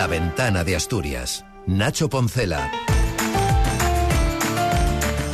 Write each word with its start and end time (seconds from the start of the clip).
La 0.00 0.06
ventana 0.06 0.64
de 0.64 0.76
Asturias. 0.76 1.44
Nacho 1.66 2.08
Poncela. 2.08 2.70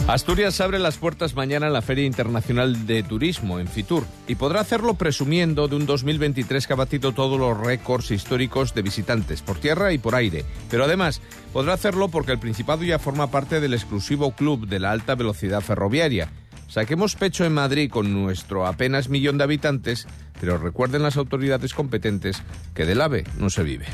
Asturias 0.09 0.61
abre 0.61 0.81
las 0.81 0.97
puertas 0.97 1.37
mañana 1.37 1.69
en 1.69 1.73
la 1.73 1.83
Feria 1.83 2.05
Internacional 2.05 2.85
de 2.85 3.05
Turismo 3.05 3.61
en 3.61 3.69
Fitur 3.69 4.05
y 4.27 4.35
podrá 4.35 4.59
hacerlo 4.59 4.95
presumiendo 4.95 5.69
de 5.69 5.77
un 5.77 5.87
2023 5.87 6.67
que 6.67 6.73
ha 6.73 6.77
batido 6.77 7.13
todos 7.13 7.39
los 7.39 7.57
récords 7.57 8.11
históricos 8.11 8.75
de 8.75 8.83
visitantes 8.83 9.41
por 9.41 9.59
tierra 9.59 9.93
y 9.93 9.99
por 9.99 10.17
aire. 10.17 10.45
Pero 10.69 10.83
además 10.83 11.23
podrá 11.53 11.75
hacerlo 11.75 12.09
porque 12.09 12.33
el 12.33 12.41
Principado 12.41 12.83
ya 12.83 12.99
forma 12.99 13.31
parte 13.31 13.61
del 13.61 13.73
exclusivo 13.73 14.33
club 14.33 14.67
de 14.67 14.81
la 14.81 14.91
alta 14.91 15.15
velocidad 15.15 15.61
ferroviaria. 15.61 16.33
Saquemos 16.69 17.17
pecho 17.17 17.45
en 17.45 17.55
Madrid 17.55 17.91
con 17.91 18.13
nuestro 18.13 18.67
apenas 18.67 19.09
millón 19.09 19.39
de 19.39 19.45
habitantes, 19.45 20.07
pero 20.41 20.59
recuerden 20.59 21.03
las 21.03 21.17
autoridades 21.17 21.75
competentes 21.75 22.43
que 22.75 22.85
del 22.85 23.01
AVE 23.01 23.25
no 23.39 23.51
se 23.51 23.63
vive. 23.63 23.87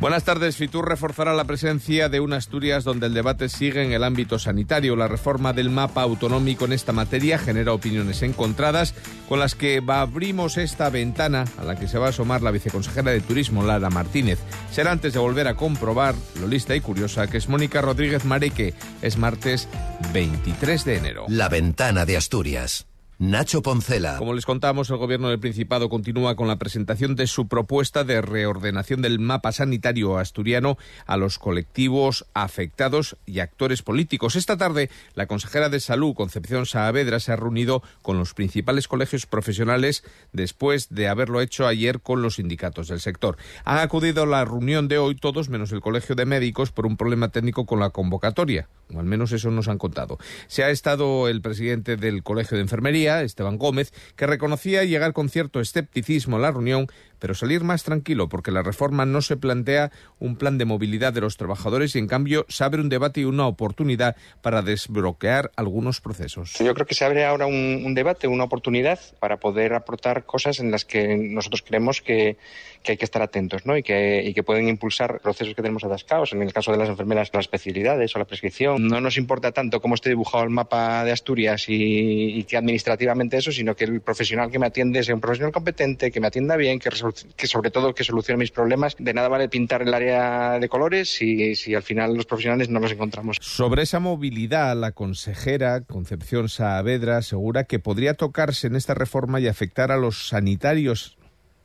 Buenas 0.00 0.24
tardes. 0.24 0.56
Fitur 0.56 0.88
reforzará 0.88 1.34
la 1.34 1.44
presencia 1.44 2.08
de 2.08 2.20
una 2.20 2.36
Asturias 2.36 2.84
donde 2.84 3.06
el 3.06 3.12
debate 3.12 3.50
sigue 3.50 3.84
en 3.84 3.92
el 3.92 4.02
ámbito 4.02 4.38
sanitario. 4.38 4.96
La 4.96 5.08
reforma 5.08 5.52
del 5.52 5.68
mapa 5.68 6.00
autonómico 6.00 6.64
en 6.64 6.72
esta 6.72 6.92
materia 6.92 7.38
genera 7.38 7.74
opiniones 7.74 8.22
encontradas 8.22 8.94
con 9.28 9.40
las 9.40 9.54
que 9.54 9.82
abrimos 9.86 10.56
esta 10.56 10.88
ventana 10.88 11.44
a 11.58 11.64
la 11.64 11.76
que 11.76 11.86
se 11.86 11.98
va 11.98 12.06
a 12.06 12.10
asomar 12.10 12.40
la 12.40 12.50
viceconsejera 12.50 13.10
de 13.10 13.20
Turismo, 13.20 13.62
Lara 13.62 13.90
Martínez. 13.90 14.38
Será 14.72 14.90
antes 14.90 15.12
de 15.12 15.18
volver 15.18 15.48
a 15.48 15.56
comprobar, 15.56 16.14
lo 16.40 16.46
lista 16.46 16.74
y 16.74 16.80
curiosa, 16.80 17.26
que 17.26 17.36
es 17.36 17.50
Mónica 17.50 17.82
Rodríguez 17.82 18.24
Mareque. 18.24 18.72
Es 19.02 19.18
martes 19.18 19.68
23 20.14 20.82
de 20.86 20.96
enero. 20.96 21.26
La 21.28 21.50
ventana 21.50 22.06
de 22.06 22.16
Asturias. 22.16 22.89
Nacho 23.22 23.60
Poncela. 23.60 24.16
Como 24.16 24.32
les 24.32 24.46
contamos, 24.46 24.88
el 24.88 24.96
Gobierno 24.96 25.28
del 25.28 25.38
Principado 25.38 25.90
continúa 25.90 26.36
con 26.36 26.48
la 26.48 26.56
presentación 26.56 27.16
de 27.16 27.26
su 27.26 27.48
propuesta 27.48 28.02
de 28.02 28.22
reordenación 28.22 29.02
del 29.02 29.18
mapa 29.18 29.52
sanitario 29.52 30.16
asturiano 30.16 30.78
a 31.04 31.18
los 31.18 31.38
colectivos 31.38 32.24
afectados 32.32 33.18
y 33.26 33.40
actores 33.40 33.82
políticos. 33.82 34.36
Esta 34.36 34.56
tarde, 34.56 34.88
la 35.12 35.26
consejera 35.26 35.68
de 35.68 35.80
Salud, 35.80 36.14
Concepción 36.14 36.64
Saavedra, 36.64 37.20
se 37.20 37.30
ha 37.30 37.36
reunido 37.36 37.82
con 38.00 38.16
los 38.16 38.32
principales 38.32 38.88
colegios 38.88 39.26
profesionales 39.26 40.02
después 40.32 40.88
de 40.88 41.08
haberlo 41.08 41.42
hecho 41.42 41.66
ayer 41.66 42.00
con 42.00 42.22
los 42.22 42.36
sindicatos 42.36 42.88
del 42.88 43.00
sector. 43.00 43.36
Han 43.66 43.80
acudido 43.80 44.22
a 44.22 44.26
la 44.26 44.46
reunión 44.46 44.88
de 44.88 44.96
hoy 44.96 45.14
todos 45.14 45.50
menos 45.50 45.72
el 45.72 45.82
Colegio 45.82 46.14
de 46.14 46.24
Médicos 46.24 46.72
por 46.72 46.86
un 46.86 46.96
problema 46.96 47.28
técnico 47.28 47.66
con 47.66 47.80
la 47.80 47.90
convocatoria, 47.90 48.70
al 48.96 49.04
menos 49.04 49.32
eso 49.32 49.50
nos 49.50 49.68
han 49.68 49.76
contado. 49.76 50.16
Se 50.46 50.64
ha 50.64 50.70
estado 50.70 51.28
el 51.28 51.42
presidente 51.42 51.98
del 51.98 52.22
Colegio 52.22 52.56
de 52.56 52.62
Enfermería, 52.62 53.09
Esteban 53.22 53.58
Gómez, 53.58 53.92
que 54.16 54.26
reconocía 54.26 54.84
llegar 54.84 55.12
con 55.12 55.28
cierto 55.28 55.60
escepticismo 55.60 56.36
a 56.36 56.40
la 56.40 56.52
reunión, 56.52 56.86
pero 57.20 57.34
salir 57.34 57.62
más 57.62 57.84
tranquilo 57.84 58.28
porque 58.28 58.50
la 58.50 58.62
reforma 58.62 59.06
no 59.06 59.22
se 59.22 59.36
plantea 59.36 59.92
un 60.18 60.36
plan 60.36 60.58
de 60.58 60.64
movilidad 60.64 61.12
de 61.12 61.20
los 61.20 61.36
trabajadores 61.36 61.94
y 61.94 61.98
en 61.98 62.08
cambio 62.08 62.46
se 62.48 62.64
abre 62.64 62.80
un 62.80 62.88
debate 62.88 63.20
y 63.20 63.24
una 63.24 63.46
oportunidad 63.46 64.16
para 64.42 64.62
desbloquear 64.62 65.52
algunos 65.56 66.00
procesos. 66.00 66.54
Yo 66.58 66.74
creo 66.74 66.86
que 66.86 66.94
se 66.94 67.04
abre 67.04 67.24
ahora 67.24 67.46
un, 67.46 67.82
un 67.84 67.94
debate, 67.94 68.26
una 68.26 68.44
oportunidad 68.44 68.98
para 69.20 69.38
poder 69.38 69.74
aportar 69.74 70.24
cosas 70.24 70.58
en 70.58 70.70
las 70.70 70.84
que 70.84 71.16
nosotros 71.16 71.62
creemos 71.62 72.00
que, 72.00 72.36
que 72.82 72.92
hay 72.92 72.98
que 72.98 73.04
estar 73.04 73.22
atentos 73.22 73.66
¿no? 73.66 73.76
y, 73.76 73.82
que, 73.82 74.22
y 74.24 74.34
que 74.34 74.42
pueden 74.42 74.68
impulsar 74.68 75.20
procesos 75.20 75.54
que 75.54 75.62
tenemos 75.62 75.84
atascados. 75.84 76.32
En 76.32 76.42
el 76.42 76.52
caso 76.52 76.72
de 76.72 76.78
las 76.78 76.88
enfermeras, 76.88 77.30
las 77.32 77.44
especialidades 77.44 78.14
o 78.16 78.18
la 78.18 78.24
prescripción. 78.24 78.88
No 78.88 79.00
nos 79.00 79.16
importa 79.18 79.52
tanto 79.52 79.80
cómo 79.80 79.94
esté 79.94 80.08
dibujado 80.08 80.44
el 80.44 80.50
mapa 80.50 81.04
de 81.04 81.12
Asturias 81.12 81.68
y, 81.68 82.38
y 82.38 82.44
que 82.44 82.56
administrativamente 82.56 83.36
eso, 83.36 83.52
sino 83.52 83.76
que 83.76 83.84
el 83.84 84.00
profesional 84.00 84.50
que 84.50 84.58
me 84.58 84.66
atiende 84.66 85.02
sea 85.02 85.14
un 85.14 85.20
profesional 85.20 85.52
competente, 85.52 86.10
que 86.10 86.20
me 86.20 86.26
atienda 86.26 86.56
bien, 86.56 86.78
que, 86.78 86.90
que 87.36 87.46
sobre 87.46 87.70
todo 87.70 87.94
que 87.94 88.04
solucione 88.04 88.38
mis 88.38 88.50
problemas. 88.50 88.96
De 88.98 89.14
nada 89.14 89.28
vale 89.28 89.48
pintar 89.48 89.82
el 89.82 89.94
área 89.94 90.58
de 90.58 90.68
colores 90.68 91.08
si, 91.08 91.54
si 91.54 91.74
al 91.74 91.82
final 91.82 92.14
los 92.14 92.26
profesionales 92.26 92.68
no 92.68 92.80
los 92.80 92.92
encontramos. 92.92 93.36
Sobre 93.40 93.82
esa 93.82 94.00
movilidad, 94.00 94.76
la 94.76 94.92
consejera 94.92 95.80
Concepción 95.82 96.48
Saavedra 96.48 97.18
asegura 97.18 97.64
que 97.64 97.78
podría 97.78 98.14
tocarse 98.14 98.66
en 98.66 98.76
esta 98.76 98.94
reforma 98.94 99.40
y 99.40 99.48
afectar 99.48 99.90
a 99.92 99.96
los 99.96 100.28
sanitarios. 100.28 101.16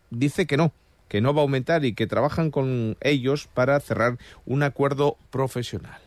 Dice 0.09 0.45
que 0.45 0.57
no, 0.57 0.73
que 1.07 1.21
no 1.21 1.33
va 1.33 1.41
a 1.41 1.43
aumentar 1.43 1.85
y 1.85 1.93
que 1.93 2.07
trabajan 2.07 2.51
con 2.51 2.97
ellos 3.01 3.47
para 3.53 3.79
cerrar 3.79 4.17
un 4.45 4.63
acuerdo 4.63 5.17
profesional. 5.29 6.04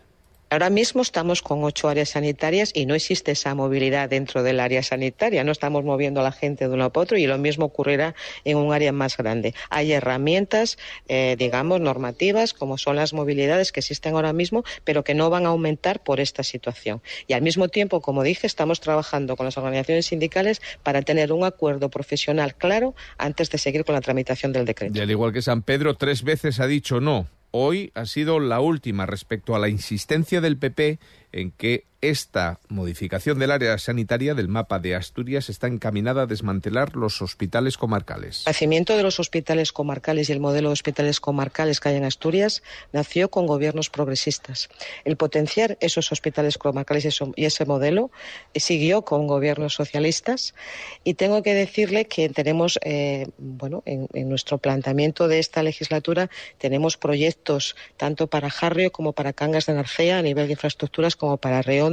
Ahora 0.50 0.70
mismo 0.70 1.03
estamos 1.03 1.42
con 1.42 1.62
ocho 1.62 1.91
áreas 1.91 2.10
sanitarias 2.10 2.72
y 2.75 2.86
no 2.86 2.94
existe 2.94 3.32
esa 3.32 3.54
movilidad 3.54 4.09
dentro 4.09 4.42
del 4.42 4.60
área 4.60 4.82
sanitaria. 4.82 5.44
No 5.44 5.53
estamos 5.53 5.84
moviendo 5.84 6.20
a 6.20 6.22
la 6.22 6.32
gente 6.32 6.66
de 6.66 6.75
uno 6.75 6.91
para 6.91 7.03
otro 7.03 7.19
y 7.19 7.26
lo 7.26 7.36
mismo 7.36 7.66
ocurrirá 7.66 8.14
en 8.44 8.56
un 8.56 8.72
área 8.72 8.91
más 8.91 9.19
grande. 9.19 9.54
Hay 9.69 9.92
herramientas, 9.92 10.78
eh, 11.06 11.36
digamos, 11.38 11.82
normativas, 11.82 12.54
como 12.54 12.78
son 12.78 12.97
las 12.97 13.12
movilidades 13.12 13.72
que 13.72 13.81
existen 13.81 14.14
ahora 14.14 14.32
mismo, 14.32 14.64
pero 14.84 15.04
que 15.04 15.12
no 15.12 15.28
van 15.28 15.44
a 15.44 15.50
aumentar 15.50 16.03
por 16.03 16.19
esta 16.19 16.42
situación. 16.42 17.03
Y 17.26 17.34
al 17.34 17.42
mismo 17.42 17.69
tiempo, 17.69 18.00
como 18.00 18.22
dije, 18.22 18.47
estamos 18.47 18.80
trabajando 18.80 19.36
con 19.36 19.44
las 19.44 19.59
organizaciones 19.59 20.06
sindicales 20.06 20.62
para 20.82 21.03
tener 21.03 21.30
un 21.30 21.44
acuerdo 21.44 21.91
profesional 21.91 22.54
claro 22.54 22.94
antes 23.19 23.50
de 23.50 23.59
seguir 23.59 23.84
con 23.84 23.94
la 23.94 24.00
tramitación 24.00 24.54
del 24.54 24.65
decreto. 24.65 24.97
Y 24.97 25.03
al 25.03 25.10
igual 25.10 25.34
que 25.34 25.42
San 25.42 25.60
Pedro, 25.60 25.94
tres 25.94 26.22
veces 26.22 26.59
ha 26.59 26.66
dicho 26.66 27.00
no 27.00 27.26
hoy 27.50 27.92
ha 27.94 28.06
sido 28.06 28.41
la 28.41 28.60
última 28.60 29.06
respecto 29.06 29.54
a 29.54 29.59
la 29.59 29.69
insistencia 29.69 30.41
del 30.41 30.59
PP 30.59 30.98
en 31.33 31.50
que 31.50 31.84
esta 32.00 32.61
modificación 32.69 33.41
del 33.41 33.50
área 33.50 33.77
sanitaria 33.78 34.34
del 34.34 34.47
mapa 34.47 34.78
de 34.78 34.94
Asturias 34.94 35.49
está 35.49 35.66
encaminada 35.66 36.22
a 36.22 36.27
desmantelar 36.27 36.94
los 36.94 37.21
hospitales 37.22 37.77
comarcales. 37.77 38.44
El 38.47 38.50
nacimiento 38.50 38.97
de 38.97 39.03
los 39.03 39.19
hospitales 39.19 39.72
comarcales 39.72 40.28
y 40.28 40.33
el 40.33 40.39
modelo 40.39 40.69
de 40.69 40.75
hospitales 40.75 41.19
comarcales 41.19 41.81
que 41.81 41.89
hay 41.89 41.97
en 41.97 42.05
Asturias 42.05 42.62
nació 42.93 43.31
con 43.31 43.47
gobiernos 43.47 43.91
progresistas. 43.91 44.69
El 45.05 45.16
potenciar 45.16 45.77
esos 45.81 46.12
hospitales 46.12 46.56
comarcales 46.56 47.21
y 47.34 47.45
ese 47.45 47.65
modelo 47.65 48.12
siguió 48.55 49.03
con 49.03 49.27
gobiernos 49.27 49.75
socialistas 49.75 50.55
y 51.03 51.15
tengo 51.15 51.43
que 51.43 51.55
decirle 51.55 52.05
que 52.05 52.28
tenemos, 52.28 52.78
eh, 52.84 53.27
bueno, 53.39 53.83
en, 53.87 54.06
en, 54.12 54.28
nuestro 54.28 54.59
planteamiento 54.59 55.27
de 55.27 55.41
esta 55.41 55.65
legislatura 55.65 56.31
tenemos 56.59 56.97
proyectos 56.97 57.75
tanto 57.97 58.28
para 58.28 58.50
Jarrio 58.50 58.93
como 58.93 59.15
para 59.15 59.33
Cangas 59.33 59.66
de 59.66 59.75
Narcea 59.75 60.19
a 60.19 60.22
nivel 60.22 60.47
de 60.47 60.53
infraestructuras 60.53 61.16
como 61.18 61.36
para 61.36 61.60
Reón 61.62 61.88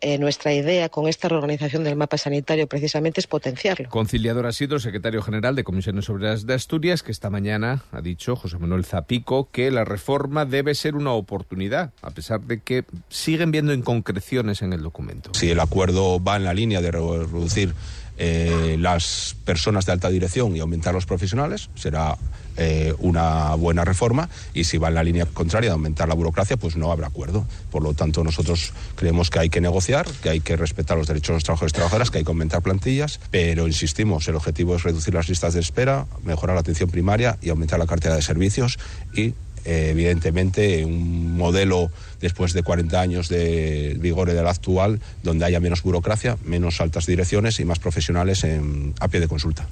eh, 0.00 0.18
nuestra 0.18 0.52
idea 0.52 0.88
con 0.88 1.08
esta 1.08 1.28
reorganización 1.28 1.84
del 1.84 1.96
mapa 1.96 2.18
sanitario 2.18 2.66
precisamente 2.66 3.20
es 3.20 3.26
potenciarlo. 3.26 3.88
Conciliador 3.88 4.46
ha 4.46 4.52
sido 4.52 4.76
el 4.76 4.80
secretario 4.80 5.22
general 5.22 5.54
de 5.54 5.64
Comisiones 5.64 6.08
Obreras 6.10 6.46
de 6.46 6.54
Asturias, 6.54 7.02
que 7.02 7.12
esta 7.12 7.30
mañana 7.30 7.82
ha 7.92 8.00
dicho 8.00 8.36
José 8.36 8.58
Manuel 8.58 8.84
Zapico 8.84 9.48
que 9.50 9.70
la 9.70 9.84
reforma 9.84 10.44
debe 10.44 10.74
ser 10.74 10.96
una 10.96 11.12
oportunidad, 11.12 11.92
a 12.02 12.10
pesar 12.10 12.40
de 12.42 12.60
que 12.60 12.84
siguen 13.08 13.50
viendo 13.50 13.72
inconcreciones 13.72 14.62
en 14.62 14.72
el 14.72 14.82
documento. 14.82 15.30
Si 15.34 15.50
el 15.50 15.60
acuerdo 15.60 16.22
va 16.22 16.36
en 16.36 16.44
la 16.44 16.54
línea 16.54 16.80
de 16.80 16.90
reducir 16.90 17.74
eh, 18.22 18.76
las 18.78 19.34
personas 19.46 19.86
de 19.86 19.92
alta 19.92 20.10
dirección 20.10 20.54
y 20.54 20.60
aumentar 20.60 20.92
los 20.92 21.06
profesionales, 21.06 21.70
será 21.74 22.18
eh, 22.58 22.94
una 22.98 23.54
buena 23.54 23.82
reforma 23.82 24.28
y 24.52 24.64
si 24.64 24.76
va 24.76 24.88
en 24.88 24.94
la 24.96 25.02
línea 25.02 25.24
contraria 25.24 25.70
de 25.70 25.72
aumentar 25.72 26.06
la 26.06 26.14
burocracia, 26.14 26.58
pues 26.58 26.76
no 26.76 26.92
habrá 26.92 27.06
acuerdo. 27.06 27.46
Por 27.70 27.82
lo 27.82 27.94
tanto, 27.94 28.22
nosotros 28.22 28.74
creemos 28.94 29.30
que 29.30 29.38
hay 29.38 29.48
que 29.48 29.62
negociar, 29.62 30.06
que 30.22 30.28
hay 30.28 30.40
que 30.40 30.56
respetar 30.56 30.98
los 30.98 31.06
derechos 31.06 31.28
de 31.28 31.34
los 31.36 31.44
trabajadores 31.44 31.72
y 31.72 31.76
trabajadoras, 31.76 32.10
que 32.10 32.18
hay 32.18 32.24
que 32.24 32.30
aumentar 32.30 32.60
plantillas, 32.60 33.20
pero 33.30 33.66
insistimos, 33.66 34.28
el 34.28 34.36
objetivo 34.36 34.76
es 34.76 34.82
reducir 34.82 35.14
las 35.14 35.30
listas 35.30 35.54
de 35.54 35.60
espera, 35.60 36.06
mejorar 36.22 36.56
la 36.56 36.60
atención 36.60 36.90
primaria 36.90 37.38
y 37.40 37.48
aumentar 37.48 37.78
la 37.78 37.86
cartera 37.86 38.16
de 38.16 38.20
servicios 38.22 38.78
y 39.14 39.32
eh, 39.64 39.88
evidentemente 39.90 40.84
un 40.84 41.36
modelo 41.36 41.90
después 42.20 42.52
de 42.52 42.62
40 42.62 43.00
años 43.00 43.28
de 43.28 43.96
vigor 43.98 44.28
de 44.28 44.42
la 44.42 44.50
actual 44.50 45.00
donde 45.22 45.44
haya 45.44 45.60
menos 45.60 45.82
burocracia, 45.82 46.36
menos 46.44 46.80
altas 46.80 47.06
direcciones 47.06 47.60
y 47.60 47.64
más 47.64 47.78
profesionales 47.78 48.44
en, 48.44 48.94
a 49.00 49.08
pie 49.08 49.20
de 49.20 49.28
consulta. 49.28 49.66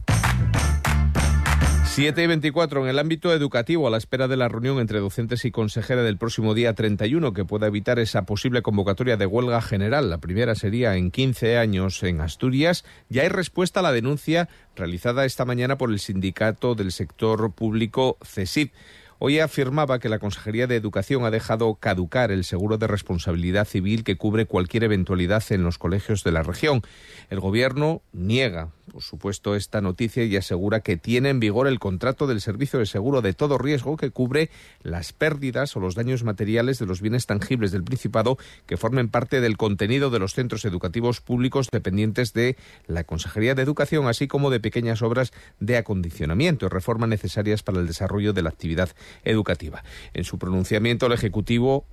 7 1.98 2.22
y 2.22 2.26
24 2.28 2.84
en 2.84 2.90
el 2.90 2.98
ámbito 3.00 3.32
educativo, 3.32 3.88
a 3.88 3.90
la 3.90 3.96
espera 3.96 4.28
de 4.28 4.36
la 4.36 4.46
reunión 4.46 4.78
entre 4.78 5.00
docentes 5.00 5.44
y 5.44 5.50
consejera 5.50 6.04
del 6.04 6.16
próximo 6.16 6.54
día 6.54 6.72
31, 6.72 7.32
que 7.32 7.44
pueda 7.44 7.66
evitar 7.66 7.98
esa 7.98 8.22
posible 8.22 8.62
convocatoria 8.62 9.16
de 9.16 9.26
huelga 9.26 9.60
general. 9.60 10.08
La 10.08 10.18
primera 10.18 10.54
sería 10.54 10.94
en 10.94 11.10
15 11.10 11.58
años 11.58 12.00
en 12.04 12.20
Asturias. 12.20 12.84
Ya 13.08 13.22
hay 13.22 13.30
respuesta 13.30 13.80
a 13.80 13.82
la 13.82 13.90
denuncia 13.90 14.48
realizada 14.76 15.24
esta 15.24 15.44
mañana 15.44 15.76
por 15.76 15.90
el 15.90 15.98
sindicato 15.98 16.76
del 16.76 16.92
sector 16.92 17.50
público 17.50 18.16
CESIP. 18.22 18.72
Hoy 19.20 19.40
afirmaba 19.40 19.98
que 19.98 20.08
la 20.08 20.20
Consejería 20.20 20.68
de 20.68 20.76
Educación 20.76 21.24
ha 21.24 21.32
dejado 21.32 21.74
caducar 21.74 22.30
el 22.30 22.44
seguro 22.44 22.78
de 22.78 22.86
responsabilidad 22.86 23.66
civil 23.66 24.04
que 24.04 24.16
cubre 24.16 24.46
cualquier 24.46 24.84
eventualidad 24.84 25.42
en 25.50 25.64
los 25.64 25.76
colegios 25.76 26.22
de 26.22 26.30
la 26.30 26.44
región. 26.44 26.82
El 27.28 27.40
Gobierno 27.40 28.00
niega, 28.12 28.70
por 28.92 29.02
supuesto, 29.02 29.56
esta 29.56 29.80
noticia 29.80 30.22
y 30.22 30.36
asegura 30.36 30.80
que 30.80 30.96
tiene 30.96 31.30
en 31.30 31.40
vigor 31.40 31.66
el 31.66 31.80
contrato 31.80 32.28
del 32.28 32.40
Servicio 32.40 32.78
de 32.78 32.86
Seguro 32.86 33.20
de 33.20 33.32
todo 33.32 33.58
riesgo 33.58 33.96
que 33.96 34.12
cubre 34.12 34.50
las 34.82 35.12
pérdidas 35.12 35.76
o 35.76 35.80
los 35.80 35.96
daños 35.96 36.22
materiales 36.22 36.78
de 36.78 36.86
los 36.86 37.00
bienes 37.00 37.26
tangibles 37.26 37.72
del 37.72 37.82
Principado 37.82 38.38
que 38.66 38.76
formen 38.76 39.08
parte 39.08 39.40
del 39.40 39.56
contenido 39.56 40.10
de 40.10 40.20
los 40.20 40.34
centros 40.34 40.64
educativos 40.64 41.20
públicos 41.20 41.70
dependientes 41.72 42.34
de 42.34 42.56
la 42.86 43.02
Consejería 43.02 43.56
de 43.56 43.62
Educación, 43.62 44.06
así 44.06 44.28
como 44.28 44.50
de 44.50 44.60
pequeñas 44.60 45.02
obras 45.02 45.32
de 45.58 45.76
acondicionamiento 45.76 46.66
y 46.66 46.68
reforma 46.68 47.08
necesarias 47.08 47.64
para 47.64 47.80
el 47.80 47.88
desarrollo 47.88 48.32
de 48.32 48.42
la 48.42 48.50
actividad 48.50 48.90
educativa. 49.24 49.82
En 50.14 50.24
su 50.24 50.38
pronunciamiento, 50.38 51.06
el 51.06 51.12
Ejecutivo 51.12 51.84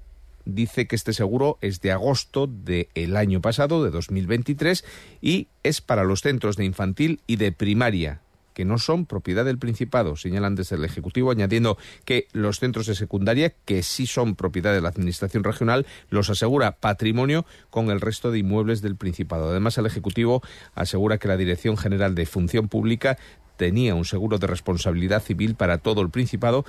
dice 0.45 0.87
que 0.87 0.95
este 0.95 1.13
seguro 1.13 1.57
es 1.61 1.81
de 1.81 1.91
agosto 1.91 2.47
del 2.47 3.15
año 3.15 3.41
pasado, 3.41 3.83
de 3.83 3.91
2023, 3.91 4.85
y 5.21 5.47
es 5.63 5.81
para 5.81 6.03
los 6.03 6.21
centros 6.21 6.55
de 6.55 6.65
infantil 6.65 7.21
y 7.27 7.37
de 7.37 7.51
primaria 7.51 8.21
que 8.55 8.65
no 8.65 8.79
son 8.79 9.05
propiedad 9.05 9.45
del 9.45 9.59
Principado, 9.59 10.15
señalan 10.15 10.55
desde 10.55 10.77
el 10.77 10.85
Ejecutivo, 10.85 11.29
añadiendo 11.29 11.77
que 12.05 12.27
los 12.31 12.59
centros 12.59 12.87
de 12.87 12.95
secundaria, 12.95 13.53
que 13.65 13.83
sí 13.83 14.07
son 14.07 14.35
propiedad 14.35 14.73
de 14.73 14.81
la 14.81 14.89
Administración 14.89 15.43
regional, 15.43 15.85
los 16.09 16.29
asegura 16.29 16.77
patrimonio 16.77 17.45
con 17.69 17.91
el 17.91 17.99
resto 17.99 18.31
de 18.31 18.39
inmuebles 18.39 18.81
del 18.81 18.95
Principado. 18.95 19.49
Además, 19.49 19.77
el 19.77 19.85
Ejecutivo 19.85 20.41
asegura 20.73 21.17
que 21.17 21.27
la 21.27 21.37
Dirección 21.37 21.75
General 21.75 22.15
de 22.15 22.25
Función 22.25 22.69
Pública 22.69 23.17
tenía 23.57 23.93
un 23.93 24.05
seguro 24.05 24.37
de 24.37 24.47
responsabilidad 24.47 25.21
civil 25.21 25.55
para 25.55 25.77
todo 25.77 26.01
el 26.01 26.09
Principado 26.09 26.65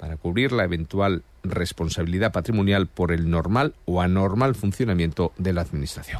para 0.00 0.16
cubrir 0.16 0.52
la 0.52 0.64
eventual 0.64 1.22
responsabilidad 1.42 2.32
patrimonial 2.32 2.86
por 2.86 3.12
el 3.12 3.28
normal 3.28 3.74
o 3.84 4.00
anormal 4.00 4.54
funcionamiento 4.54 5.32
de 5.36 5.52
la 5.52 5.60
Administración. 5.60 6.18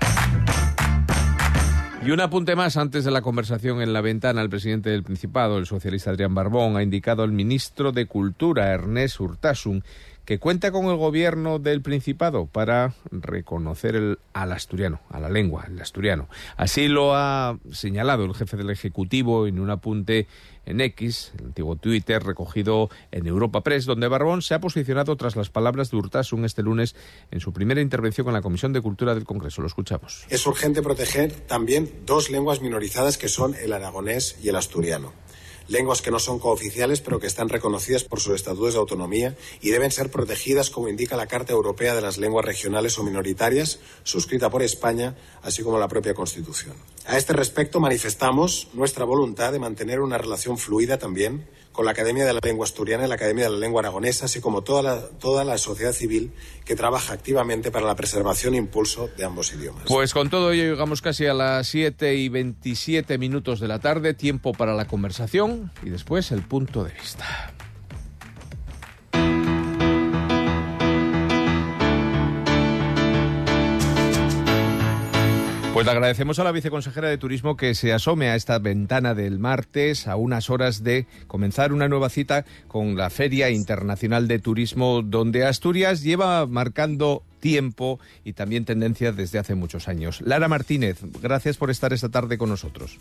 Y 2.03 2.11
un 2.13 2.21
apunte 2.21 2.57
más 2.57 2.77
antes 2.77 3.05
de 3.05 3.11
la 3.11 3.21
conversación 3.21 3.83
en 3.83 3.93
la 3.93 4.01
ventana. 4.01 4.41
El 4.41 4.49
presidente 4.49 4.89
del 4.89 5.03
Principado, 5.03 5.59
el 5.59 5.67
socialista 5.67 6.11
Adrián 6.11 6.35
Barbón, 6.35 6.77
ha 6.77 6.83
indicado 6.83 7.23
al 7.23 7.33
ministro 7.33 7.93
de 7.93 8.07
Cultura, 8.07 8.73
Ernest 8.73 9.21
Urtasun, 9.21 9.85
que 10.25 10.39
cuenta 10.39 10.73
con 10.73 10.87
el 10.87 10.97
gobierno 10.97 11.59
del 11.59 11.83
Principado 11.83 12.47
para 12.47 12.95
reconocer 13.11 13.97
el, 13.97 14.19
al 14.33 14.53
asturiano, 14.53 15.01
a 15.11 15.21
la 15.21 15.29
lengua, 15.29 15.65
el 15.67 15.79
asturiano. 15.81 16.29
Así 16.57 16.89
lo 16.89 17.15
ha 17.15 17.59
señalado 17.71 18.25
el 18.25 18.35
jefe 18.35 18.57
del 18.57 18.71
Ejecutivo 18.71 19.47
en 19.47 19.61
un 19.61 19.71
apunte 19.71 20.27
en 20.71 20.81
X, 20.81 21.33
el 21.39 21.47
antiguo 21.47 21.77
Twitter, 21.77 22.23
recogido 22.23 22.89
en 23.11 23.27
Europa 23.27 23.63
Press, 23.63 23.85
donde 23.85 24.09
Barbón 24.09 24.43
se 24.43 24.55
ha 24.55 24.61
posicionado 24.61 25.17
tras 25.17 25.37
las 25.37 25.51
palabras 25.51 25.91
de 25.91 25.97
Urtasun 25.97 26.45
este 26.45 26.63
lunes 26.63 26.97
en 27.31 27.41
su 27.41 27.53
primera 27.53 27.81
intervención 27.81 28.25
con 28.25 28.35
la 28.35 28.43
Comisión 28.43 28.73
de 28.73 28.81
Cultura 28.81 29.15
del 29.15 29.25
Congreso. 29.25 29.61
Lo 29.61 29.67
escuchamos. 29.69 30.25
Es 30.31 30.47
urgente 30.47 30.83
proteger 30.83 31.33
también 31.33 31.91
dos 32.07 32.31
lenguas 32.31 32.63
minorizadas 32.63 33.19
que 33.19 33.29
son 33.29 33.55
el 33.55 33.73
aragonés 33.73 34.39
y 34.43 34.49
el 34.49 34.57
asturiano 34.57 35.13
lenguas 35.71 36.03
que 36.03 36.11
no 36.11 36.19
son 36.19 36.39
cooficiales 36.39 37.01
pero 37.01 37.19
que 37.19 37.27
están 37.27 37.49
reconocidas 37.49 38.05
por 38.05 38.21
sus 38.21 38.35
estatutos 38.35 38.75
de 38.75 38.81
autonomía 38.81 39.37
y 39.63 39.71
deben 39.71 39.91
ser 39.91 40.11
protegidas 40.11 40.69
como 40.69 40.89
indica 40.89 41.17
la 41.17 41.27
Carta 41.27 41.53
Europea 41.53 41.95
de 41.95 42.03
las 42.03 42.19
Lenguas 42.19 42.45
Regionales 42.45 42.99
o 42.99 43.05
Minoritarias, 43.05 43.79
suscrita 44.03 44.51
por 44.51 44.63
España, 44.63 45.17
así 45.43 45.63
como 45.63 45.79
la 45.79 45.89
propia 45.89 46.13
Constitución. 46.13 46.75
A 47.07 47.17
este 47.17 47.33
respecto 47.33 47.81
manifestamos 47.81 48.69
nuestra 48.75 49.05
voluntad 49.05 49.53
de 49.53 49.59
mantener 49.59 50.01
una 50.01 50.19
relación 50.19 50.59
fluida 50.59 50.99
también 50.99 51.47
con 51.73 51.85
la 51.85 51.93
Academia 51.93 52.25
de 52.25 52.33
la 52.33 52.41
Lengua 52.43 52.65
Asturiana 52.65 53.05
y 53.05 53.09
la 53.09 53.15
Academia 53.15 53.45
de 53.45 53.51
la 53.51 53.59
Lengua 53.59 53.81
Aragonesa, 53.81 54.27
así 54.27 54.41
como 54.41 54.63
toda 54.63 54.83
la, 54.83 55.01
toda 55.01 55.45
la 55.45 55.59
sociedad 55.59 55.93
civil 55.93 56.33
que 56.65 56.77
trabaja 56.77 57.15
activamente 57.15 57.71
para 57.71 57.87
la 57.87 57.97
preservación 57.97 58.55
e 58.55 58.59
impulso 58.59 59.09
de 59.17 59.25
ambos 59.25 59.53
idiomas. 59.53 59.85
Pues 59.87 60.13
con 60.13 60.31
todo 60.31 60.53
ello 60.53 60.65
llegamos 60.65 61.03
casi 61.03 61.27
a 61.27 61.35
las 61.35 61.69
7 61.69 62.15
y 62.15 62.29
27 62.29 63.19
minutos 63.19 63.61
de 63.61 63.69
la 63.69 63.79
tarde, 63.79 64.15
tiempo 64.15 64.53
para 64.53 64.75
la 64.75 64.87
conversación 64.87 65.71
y 65.83 65.91
después 65.91 66.33
el 66.33 66.43
punto 66.43 66.85
de 66.85 66.93
vista. 66.93 67.55
Pues 75.81 75.87
le 75.87 75.93
agradecemos 75.93 76.39
a 76.39 76.45
la 76.45 76.53
viceconsejera 76.53 77.09
de 77.09 77.17
Turismo 77.17 77.57
que 77.57 77.75
se 77.75 77.95
asome 77.95 78.29
a 78.29 78.35
esta 78.35 78.59
ventana 78.59 79.15
del 79.15 79.39
martes 79.39 80.09
a 80.09 80.17
unas 80.17 80.51
horas 80.51 80.85
de 80.85 81.07
comenzar 81.27 81.73
una 81.73 81.89
nueva 81.89 82.11
cita 82.11 82.45
con 82.69 82.99
la 82.99 83.09
Feria 83.09 83.49
Internacional 83.49 84.29
de 84.29 84.41
Turismo, 84.41 85.01
donde 85.01 85.47
Asturias 85.47 86.03
lleva 86.03 86.47
marcando 86.47 87.23
tiempo 87.41 87.99
y 88.25 88.35
también 88.35 88.67
tendencias 88.67 89.17
desde 89.17 89.39
hace 89.39 89.55
muchos 89.55 89.89
años. 89.89 90.21
Lara 90.21 90.49
Martínez, 90.49 90.99
gracias 91.23 91.57
por 91.57 91.71
estar 91.71 91.95
esta 91.95 92.11
tarde 92.11 92.37
con 92.37 92.51
nosotros. 92.51 92.99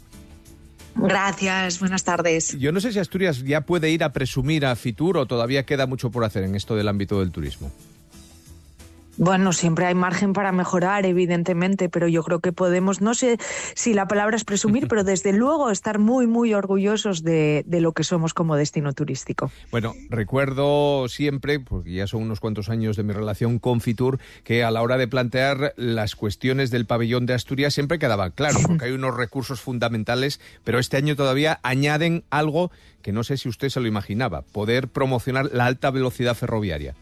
Gracias, 0.95 1.81
buenas 1.81 2.05
tardes. 2.05 2.57
Yo 2.57 2.71
no 2.71 2.79
sé 2.79 2.93
si 2.93 2.99
Asturias 2.99 3.43
ya 3.43 3.59
puede 3.59 3.89
ir 3.89 4.05
a 4.05 4.13
presumir 4.13 4.65
a 4.65 4.73
Fitur 4.77 5.17
o 5.17 5.25
todavía 5.25 5.65
queda 5.65 5.85
mucho 5.85 6.11
por 6.11 6.23
hacer 6.23 6.45
en 6.45 6.55
esto 6.55 6.77
del 6.77 6.87
ámbito 6.87 7.19
del 7.19 7.31
turismo. 7.31 7.73
Bueno, 9.19 9.51
siempre 9.51 9.85
hay 9.85 9.95
margen 9.95 10.31
para 10.31 10.53
mejorar, 10.53 11.05
evidentemente, 11.05 11.89
pero 11.89 12.07
yo 12.07 12.23
creo 12.23 12.39
que 12.39 12.53
podemos, 12.53 13.01
no 13.01 13.13
sé 13.13 13.37
si 13.75 13.93
la 13.93 14.07
palabra 14.07 14.37
es 14.37 14.45
presumir, 14.45 14.87
pero 14.89 15.03
desde 15.03 15.33
luego 15.33 15.71
estar 15.71 15.99
muy, 15.99 16.25
muy 16.25 16.53
orgullosos 16.53 17.21
de, 17.21 17.65
lo 17.67 17.91
que 17.91 18.05
somos 18.05 18.33
como 18.33 18.55
destino 18.55 18.93
turístico. 18.93 19.51
Bueno, 19.71 19.93
recuerdo 20.09 21.09
siempre, 21.09 21.59
porque 21.59 21.91
ya 21.91 22.07
son 22.07 22.21
unos 22.21 22.39
cuantos 22.39 22.69
años 22.69 22.95
de 22.95 23.03
mi 23.03 23.11
relación 23.11 23.59
con 23.59 23.81
Fitur, 23.81 24.19
que 24.45 24.63
a 24.63 24.71
la 24.71 24.81
hora 24.81 24.95
de 24.95 25.09
plantear 25.09 25.73
las 25.75 26.15
cuestiones 26.15 26.71
del 26.71 26.85
pabellón 26.85 27.25
de 27.25 27.33
Asturias 27.33 27.73
siempre 27.73 27.99
quedaba 27.99 28.29
claro, 28.29 28.59
porque 28.65 28.85
hay 28.85 28.91
unos 28.91 29.17
recursos 29.17 29.59
fundamentales, 29.59 30.39
pero 30.63 30.79
este 30.79 30.95
año 30.95 31.17
todavía 31.17 31.59
añaden 31.61 32.23
algo 32.29 32.71
que 33.01 33.11
no 33.11 33.25
sé 33.25 33.35
si 33.35 33.49
usted 33.49 33.67
se 33.67 33.81
lo 33.81 33.87
imaginaba, 33.87 34.43
poder 34.43 34.87
promocionar 34.87 35.49
la 35.51 35.65
alta 35.65 35.91
velocidad 35.91 36.35
ferroviaria. 36.35 36.95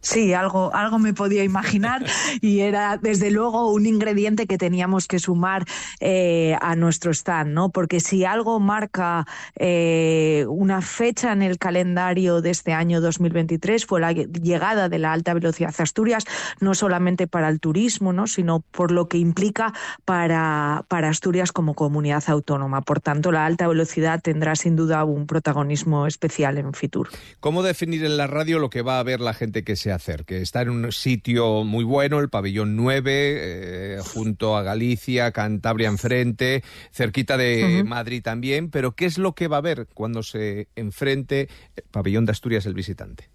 Sí, 0.00 0.32
algo, 0.32 0.74
algo 0.74 0.98
me 0.98 1.12
podía 1.12 1.44
imaginar 1.44 2.04
y 2.40 2.60
era 2.60 2.96
desde 2.96 3.30
luego 3.30 3.70
un 3.70 3.86
ingrediente 3.86 4.46
que 4.46 4.56
teníamos 4.56 5.06
que 5.06 5.18
sumar 5.18 5.64
eh, 6.00 6.56
a 6.60 6.74
nuestro 6.74 7.10
stand, 7.12 7.52
¿no? 7.52 7.68
Porque 7.70 8.00
si 8.00 8.24
algo 8.24 8.60
marca 8.60 9.26
eh, 9.56 10.46
una 10.48 10.80
fecha 10.80 11.32
en 11.32 11.42
el 11.42 11.58
calendario 11.58 12.40
de 12.40 12.50
este 12.50 12.72
año 12.72 13.00
2023 13.00 13.84
fue 13.84 14.00
la 14.00 14.12
llegada 14.12 14.88
de 14.88 14.98
la 14.98 15.12
alta 15.12 15.34
velocidad 15.34 15.74
a 15.78 15.82
Asturias, 15.82 16.24
no 16.60 16.74
solamente 16.74 17.26
para 17.26 17.48
el 17.48 17.60
turismo, 17.60 18.12
¿no? 18.12 18.26
Sino 18.26 18.60
por 18.60 18.92
lo 18.92 19.08
que 19.08 19.18
implica 19.18 19.74
para, 20.04 20.84
para 20.88 21.10
Asturias 21.10 21.52
como 21.52 21.74
comunidad 21.74 22.24
autónoma. 22.26 22.80
Por 22.80 23.00
tanto, 23.00 23.32
la 23.32 23.44
alta 23.44 23.68
velocidad 23.68 24.20
tendrá 24.22 24.56
sin 24.56 24.76
duda 24.76 25.04
un 25.04 25.26
protagonismo 25.26 26.06
especial 26.06 26.56
en 26.58 26.72
Fitur. 26.72 27.10
¿Cómo 27.40 27.62
definir 27.62 28.04
en 28.04 28.16
la 28.16 28.26
radio 28.26 28.58
lo 28.58 28.70
que 28.70 28.82
va 28.82 28.98
a 28.98 29.02
ver 29.02 29.20
la 29.20 29.34
gente 29.34 29.62
que 29.62 29.76
se 29.76 29.89
hacer, 29.92 30.24
que 30.24 30.42
está 30.42 30.62
en 30.62 30.70
un 30.70 30.92
sitio 30.92 31.64
muy 31.64 31.84
bueno, 31.84 32.20
el 32.20 32.28
pabellón 32.28 32.76
9, 32.76 33.02
eh, 33.06 33.98
junto 34.14 34.56
a 34.56 34.62
Galicia, 34.62 35.32
Cantabria 35.32 35.88
enfrente, 35.88 36.62
cerquita 36.92 37.36
de 37.36 37.84
Madrid 37.84 38.22
también, 38.22 38.70
pero 38.70 38.92
¿qué 38.92 39.06
es 39.06 39.18
lo 39.18 39.34
que 39.34 39.48
va 39.48 39.58
a 39.58 39.62
ver 39.62 39.88
cuando 39.94 40.22
se 40.22 40.68
enfrente 40.76 41.48
el 41.76 41.84
pabellón 41.90 42.26
de 42.26 42.32
Asturias 42.32 42.66
el 42.66 42.74
visitante? 42.74 43.30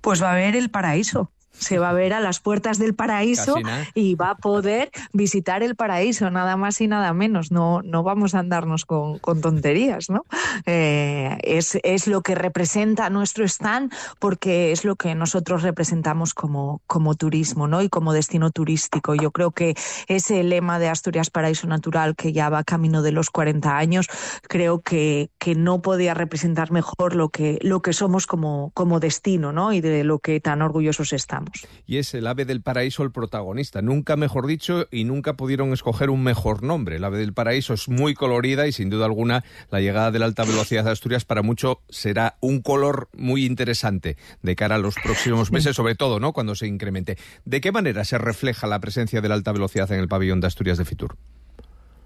Pues 0.00 0.22
va 0.22 0.32
a 0.32 0.36
ver 0.36 0.56
el 0.56 0.70
paraíso 0.70 1.32
se 1.60 1.78
va 1.78 1.90
a 1.90 1.92
ver 1.92 2.12
a 2.12 2.20
las 2.20 2.40
puertas 2.40 2.78
del 2.78 2.94
paraíso 2.94 3.54
y 3.94 4.14
va 4.14 4.30
a 4.30 4.34
poder 4.36 4.90
visitar 5.12 5.62
el 5.62 5.76
paraíso, 5.76 6.30
nada 6.30 6.56
más 6.56 6.80
y 6.80 6.88
nada 6.88 7.12
menos. 7.12 7.52
No, 7.52 7.82
no 7.82 8.02
vamos 8.02 8.34
a 8.34 8.40
andarnos 8.40 8.84
con, 8.84 9.20
tonterías, 9.20 10.10
¿no? 10.10 10.24
Eh, 10.66 11.38
es, 11.42 11.78
es, 11.82 12.06
lo 12.06 12.22
que 12.22 12.34
representa 12.34 13.08
nuestro 13.10 13.44
stand 13.44 13.92
porque 14.18 14.72
es 14.72 14.84
lo 14.84 14.96
que 14.96 15.14
nosotros 15.14 15.62
representamos 15.62 16.34
como, 16.34 16.80
como 16.86 17.14
turismo, 17.14 17.68
¿no? 17.68 17.82
Y 17.82 17.88
como 17.88 18.12
destino 18.12 18.50
turístico. 18.50 19.14
Yo 19.14 19.30
creo 19.30 19.50
que 19.52 19.76
ese 20.08 20.42
lema 20.42 20.78
de 20.78 20.88
Asturias 20.88 21.30
Paraíso 21.30 21.66
Natural 21.66 22.16
que 22.16 22.32
ya 22.32 22.48
va 22.48 22.64
camino 22.64 23.02
de 23.02 23.12
los 23.12 23.30
40 23.30 23.76
años, 23.76 24.08
creo 24.48 24.80
que, 24.80 25.30
que 25.38 25.54
no 25.54 25.82
podía 25.82 26.14
representar 26.14 26.72
mejor 26.72 27.14
lo 27.14 27.28
que, 27.28 27.58
lo 27.60 27.82
que 27.82 27.92
somos 27.92 28.26
como, 28.26 28.70
como 28.74 29.00
destino, 29.00 29.52
¿no? 29.52 29.72
Y 29.72 29.80
de 29.80 30.04
lo 30.04 30.18
que 30.18 30.40
tan 30.40 30.62
orgullosos 30.62 31.12
estamos. 31.12 31.49
Y 31.86 31.98
es 31.98 32.14
el 32.14 32.26
ave 32.26 32.44
del 32.44 32.62
paraíso 32.62 33.02
el 33.02 33.12
protagonista. 33.12 33.82
Nunca 33.82 34.16
mejor 34.16 34.46
dicho 34.46 34.86
y 34.90 35.04
nunca 35.04 35.34
pudieron 35.34 35.72
escoger 35.72 36.10
un 36.10 36.22
mejor 36.22 36.62
nombre. 36.62 36.96
El 36.96 37.04
ave 37.04 37.18
del 37.18 37.32
paraíso 37.32 37.74
es 37.74 37.88
muy 37.88 38.14
colorida 38.14 38.66
y 38.66 38.72
sin 38.72 38.90
duda 38.90 39.06
alguna 39.06 39.44
la 39.70 39.80
llegada 39.80 40.10
de 40.10 40.18
la 40.18 40.26
alta 40.26 40.44
velocidad 40.44 40.84
de 40.84 40.90
Asturias 40.90 41.24
para 41.24 41.42
mucho 41.42 41.82
será 41.88 42.36
un 42.40 42.60
color 42.62 43.08
muy 43.12 43.44
interesante 43.44 44.16
de 44.42 44.56
cara 44.56 44.76
a 44.76 44.78
los 44.78 44.94
próximos 44.94 45.50
meses, 45.52 45.76
sobre 45.76 45.94
todo, 45.94 46.20
¿no? 46.20 46.32
Cuando 46.32 46.54
se 46.54 46.66
incremente. 46.66 47.16
¿De 47.44 47.60
qué 47.60 47.72
manera 47.72 48.04
se 48.04 48.18
refleja 48.18 48.66
la 48.66 48.80
presencia 48.80 49.20
de 49.20 49.28
la 49.28 49.34
alta 49.34 49.52
velocidad 49.52 49.90
en 49.92 50.00
el 50.00 50.08
pabellón 50.08 50.40
de 50.40 50.46
Asturias 50.46 50.78
de 50.78 50.84
Fitur? 50.84 51.16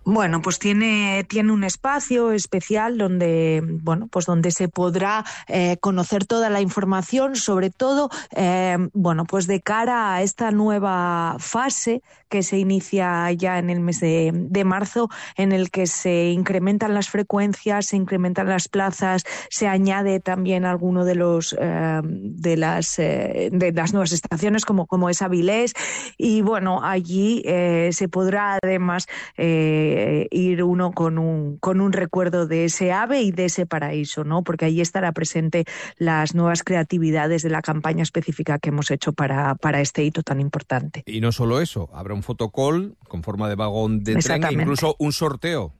Bueno, 0.04 0.42
pues 0.42 0.58
tiene, 0.58 1.24
tiene 1.28 1.50
un 1.50 1.64
espacio 1.64 2.32
especial 2.32 2.98
donde, 2.98 3.62
bueno, 3.64 4.06
pues 4.08 4.26
donde 4.26 4.50
se 4.50 4.68
podrá 4.68 5.24
eh, 5.48 5.78
conocer 5.80 6.26
toda 6.26 6.50
la 6.50 6.60
información, 6.60 7.36
sobre 7.36 7.70
todo, 7.70 8.10
eh, 8.36 8.76
bueno, 8.92 9.24
pues 9.24 9.46
de 9.46 9.62
cara 9.62 10.14
a 10.14 10.22
esta 10.22 10.50
nueva 10.50 11.36
fase 11.38 12.02
que 12.28 12.42
se 12.42 12.58
inicia 12.58 13.30
ya 13.32 13.58
en 13.58 13.70
el 13.70 13.80
mes 13.80 14.00
de, 14.00 14.64
marzo, 14.64 15.08
en 15.36 15.52
el 15.52 15.70
que 15.70 15.86
se 15.86 16.30
incrementan 16.30 16.92
las 16.92 17.08
frecuencias, 17.08 17.86
se 17.86 17.96
incrementan 17.96 18.48
las 18.48 18.68
plazas, 18.68 19.24
se 19.50 19.68
añade 19.68 20.20
también 20.20 20.64
alguno 20.64 21.04
de 21.04 21.14
los 21.14 21.56
eh, 21.58 22.00
de 22.02 22.56
las 22.56 22.96
de 22.96 23.72
las 23.72 23.92
nuevas 23.92 24.12
estaciones 24.12 24.64
como 24.64 24.86
como 24.86 25.08
es 25.08 25.22
Avilés. 25.22 25.74
Y 26.18 26.42
bueno 26.42 26.82
allí 26.82 27.44
se 27.44 28.08
podrá 28.08 28.58
además 28.60 29.06
eh, 29.36 29.93
ir 30.30 30.62
uno 30.62 30.92
con 30.92 31.18
un, 31.18 31.58
con 31.58 31.80
un 31.80 31.92
recuerdo 31.92 32.46
de 32.46 32.64
ese 32.66 32.92
ave 32.92 33.22
y 33.22 33.32
de 33.32 33.46
ese 33.46 33.66
paraíso, 33.66 34.24
¿no? 34.24 34.42
Porque 34.42 34.66
ahí 34.66 34.80
estará 34.80 35.12
presente 35.12 35.64
las 35.96 36.34
nuevas 36.34 36.62
creatividades 36.62 37.42
de 37.42 37.50
la 37.50 37.62
campaña 37.62 38.02
específica 38.02 38.58
que 38.58 38.70
hemos 38.70 38.90
hecho 38.90 39.12
para, 39.12 39.54
para 39.54 39.80
este 39.80 40.04
hito 40.04 40.22
tan 40.22 40.40
importante. 40.40 41.02
Y 41.06 41.20
no 41.20 41.32
solo 41.32 41.60
eso, 41.60 41.90
habrá 41.92 42.14
un 42.14 42.22
fotocall 42.22 42.96
con 43.08 43.22
forma 43.22 43.48
de 43.48 43.54
vagón 43.54 44.04
de 44.04 44.16
tren 44.16 44.44
e 44.44 44.52
incluso 44.52 44.96
un 44.98 45.12
sorteo. 45.12 45.74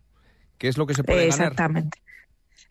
¿Qué 0.59 0.69
es 0.69 0.79
lo 0.79 0.87
que 0.87 0.95
se 0.95 1.05
puede 1.05 1.29
ganar? 1.29 1.49
Exactamente. 1.49 2.04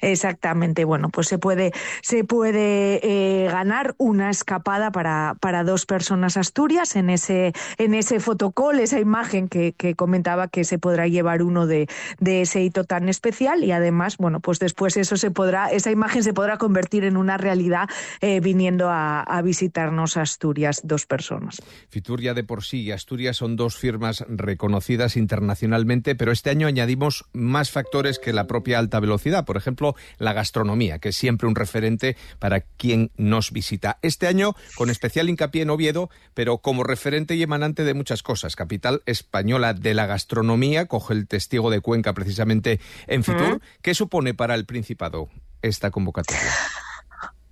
Exactamente, 0.03 0.83
bueno, 0.83 1.07
pues 1.09 1.29
se 1.29 1.37
puede, 1.37 1.71
se 2.01 2.25
puede 2.25 2.99
eh, 3.03 3.47
ganar 3.49 3.95
una 3.97 4.29
escapada 4.29 4.91
para, 4.91 5.37
para 5.39 5.63
dos 5.63 5.85
personas 5.85 6.35
Asturias 6.35 6.97
en 6.97 7.09
ese, 7.09 7.53
en 7.77 7.93
ese 7.93 8.19
fotocall, 8.19 8.81
esa 8.81 8.99
imagen 8.99 9.47
que, 9.47 9.73
comentaba 9.95 10.49
que 10.49 10.65
se 10.65 10.77
podrá 10.77 11.07
llevar 11.07 11.41
uno 11.41 11.67
de, 11.67 11.87
de, 12.19 12.41
ese 12.41 12.61
hito 12.61 12.83
tan 12.83 13.07
especial 13.07 13.63
y 13.63 13.71
además, 13.71 14.17
bueno, 14.17 14.41
pues 14.41 14.59
después 14.59 14.97
eso 14.97 15.15
se 15.15 15.31
podrá, 15.31 15.67
esa 15.67 15.89
imagen 15.89 16.21
se 16.21 16.33
podrá 16.33 16.57
convertir 16.57 17.05
en 17.05 17.15
una 17.15 17.37
realidad 17.37 17.87
eh, 18.19 18.41
viniendo 18.41 18.89
a, 18.89 19.21
a, 19.21 19.41
visitarnos 19.41 20.17
Asturias 20.17 20.81
dos 20.83 21.05
personas. 21.05 21.61
Fitur 21.87 22.19
ya 22.19 22.33
de 22.33 22.43
por 22.43 22.65
sí 22.65 22.81
y 22.81 22.91
Asturias 22.91 23.37
son 23.37 23.55
dos 23.55 23.77
firmas 23.77 24.25
reconocidas 24.27 25.15
internacionalmente, 25.15 26.15
pero 26.15 26.33
este 26.33 26.49
año 26.49 26.67
añadimos 26.67 27.23
más 27.31 27.71
factores 27.71 28.19
que 28.19 28.33
la 28.33 28.47
propia 28.47 28.79
alta 28.79 28.99
velocidad. 28.99 29.45
Por 29.45 29.55
ejemplo, 29.55 29.92
la 30.17 30.33
gastronomía, 30.33 30.99
que 30.99 31.09
es 31.09 31.15
siempre 31.15 31.47
un 31.47 31.55
referente 31.55 32.15
para 32.39 32.61
quien 32.61 33.11
nos 33.17 33.51
visita. 33.51 33.99
Este 34.01 34.27
año, 34.27 34.55
con 34.75 34.89
especial 34.89 35.29
hincapié 35.29 35.63
en 35.63 35.69
Oviedo, 35.69 36.09
pero 36.33 36.59
como 36.59 36.83
referente 36.83 37.35
y 37.35 37.43
emanante 37.43 37.83
de 37.83 37.93
muchas 37.93 38.23
cosas. 38.23 38.55
Capital 38.55 39.01
española 39.05 39.73
de 39.73 39.93
la 39.93 40.05
gastronomía, 40.05 40.85
coge 40.85 41.13
el 41.13 41.27
testigo 41.27 41.69
de 41.69 41.81
Cuenca 41.81 42.13
precisamente 42.13 42.79
en 43.07 43.23
Fitur. 43.23 43.61
¿Qué 43.81 43.93
supone 43.93 44.33
para 44.33 44.55
el 44.55 44.65
Principado 44.65 45.29
esta 45.61 45.91
convocatoria? 45.91 46.41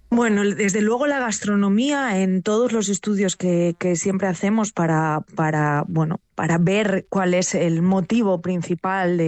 Bueno, 0.09 0.43
desde 0.43 0.81
luego 0.81 1.07
la 1.07 1.19
gastronomía 1.19 2.19
en 2.19 2.43
todos 2.43 2.73
los 2.73 2.89
estudios 2.89 3.37
que, 3.37 3.77
que 3.79 3.95
siempre 3.95 4.27
hacemos 4.27 4.73
para, 4.73 5.21
para, 5.35 5.85
bueno, 5.87 6.19
para 6.41 6.57
ver 6.57 7.05
cuál 7.07 7.35
es 7.35 7.53
el 7.53 7.83
motivo 7.83 8.41
principal 8.41 9.21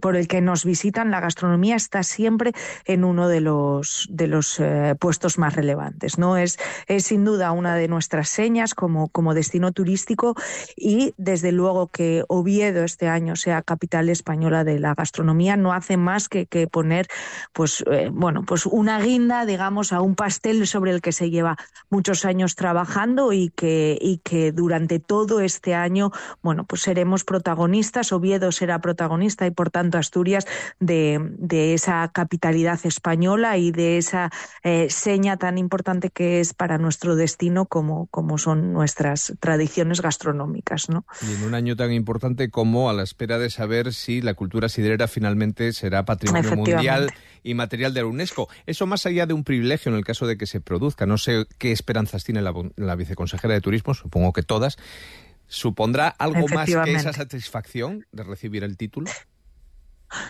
por 0.00 0.16
el 0.16 0.26
que 0.26 0.40
nos 0.40 0.64
visitan, 0.64 1.12
la 1.12 1.20
gastronomía 1.20 1.76
está 1.76 2.02
siempre 2.02 2.50
en 2.84 3.04
uno 3.04 3.28
de 3.28 3.40
los, 3.40 4.08
de 4.10 4.26
los 4.26 4.58
eh, 4.58 4.96
puestos 4.98 5.38
más 5.38 5.54
relevantes. 5.54 6.18
¿no? 6.18 6.36
Es, 6.36 6.58
es 6.88 7.04
sin 7.04 7.24
duda 7.24 7.52
una 7.52 7.76
de 7.76 7.86
nuestras 7.86 8.28
señas 8.28 8.74
como, 8.74 9.06
como 9.06 9.34
destino 9.34 9.70
turístico 9.70 10.34
y 10.74 11.14
desde 11.16 11.52
luego 11.52 11.86
que 11.86 12.24
Oviedo 12.26 12.82
este 12.82 13.06
año 13.06 13.36
sea 13.36 13.62
capital 13.62 14.08
española 14.08 14.64
de 14.64 14.80
la 14.80 14.94
gastronomía 14.94 15.56
no 15.56 15.72
hace 15.72 15.96
más 15.96 16.28
que, 16.28 16.46
que 16.46 16.66
poner 16.66 17.06
pues, 17.52 17.84
eh, 17.88 18.10
bueno, 18.12 18.42
pues 18.44 18.66
una 18.66 19.00
guinda, 19.00 19.46
digamos, 19.46 19.92
a 19.92 20.00
un 20.00 20.16
pastel 20.16 20.66
sobre 20.66 20.90
el 20.90 21.02
que 21.02 21.12
se 21.12 21.30
lleva 21.30 21.56
muchos 21.88 22.24
años 22.24 22.56
trabajando 22.56 23.32
y 23.32 23.50
que, 23.50 23.96
y 24.00 24.18
que 24.24 24.50
durante 24.50 24.98
todo 24.98 25.38
este 25.38 25.76
año 25.76 26.10
bueno, 26.42 26.64
pues 26.64 26.82
seremos 26.82 27.24
protagonistas, 27.24 28.12
Oviedo 28.12 28.52
será 28.52 28.80
protagonista 28.80 29.46
y 29.46 29.50
por 29.50 29.70
tanto 29.70 29.98
Asturias 29.98 30.46
de, 30.80 31.20
esa 31.74 32.10
capitalidad 32.12 32.80
española 32.84 33.56
y 33.58 33.70
de 33.72 33.98
esa 33.98 34.30
eh, 34.62 34.88
seña 34.90 35.36
tan 35.36 35.58
importante 35.58 36.10
que 36.10 36.40
es 36.40 36.54
para 36.54 36.78
nuestro 36.78 37.16
destino 37.16 37.66
como, 37.66 38.06
como 38.06 38.38
son 38.38 38.72
nuestras 38.72 39.34
tradiciones 39.40 40.00
gastronómicas. 40.00 40.88
¿no? 40.88 41.04
Y 41.22 41.34
en 41.34 41.44
un 41.44 41.54
año 41.54 41.76
tan 41.76 41.92
importante 41.92 42.50
como 42.50 42.90
a 42.90 42.92
la 42.92 43.02
espera 43.02 43.38
de 43.38 43.50
saber 43.50 43.92
si 43.92 44.20
la 44.20 44.34
cultura 44.34 44.68
sidrera 44.68 45.08
finalmente 45.08 45.72
será 45.72 46.04
patrimonio 46.04 46.56
mundial 46.56 47.10
y 47.42 47.54
material 47.54 47.94
de 47.94 48.00
la 48.00 48.06
UNESCO. 48.06 48.48
Eso 48.66 48.86
más 48.86 49.06
allá 49.06 49.26
de 49.26 49.34
un 49.34 49.44
privilegio 49.44 49.90
en 49.90 49.98
el 49.98 50.04
caso 50.04 50.26
de 50.26 50.36
que 50.36 50.46
se 50.46 50.60
produzca. 50.60 51.06
No 51.06 51.18
sé 51.18 51.46
qué 51.58 51.72
esperanzas 51.72 52.24
tiene 52.24 52.42
la, 52.42 52.52
la 52.76 52.94
viceconsejera 52.94 53.54
de 53.54 53.60
Turismo, 53.60 53.94
supongo 53.94 54.32
que 54.32 54.42
todas. 54.42 54.76
¿Supondrá 55.52 56.08
algo 56.08 56.48
más 56.48 56.66
que 56.66 56.94
esa 56.94 57.12
satisfacción 57.12 58.06
de 58.10 58.24
recibir 58.24 58.64
el 58.64 58.78
título? 58.78 59.10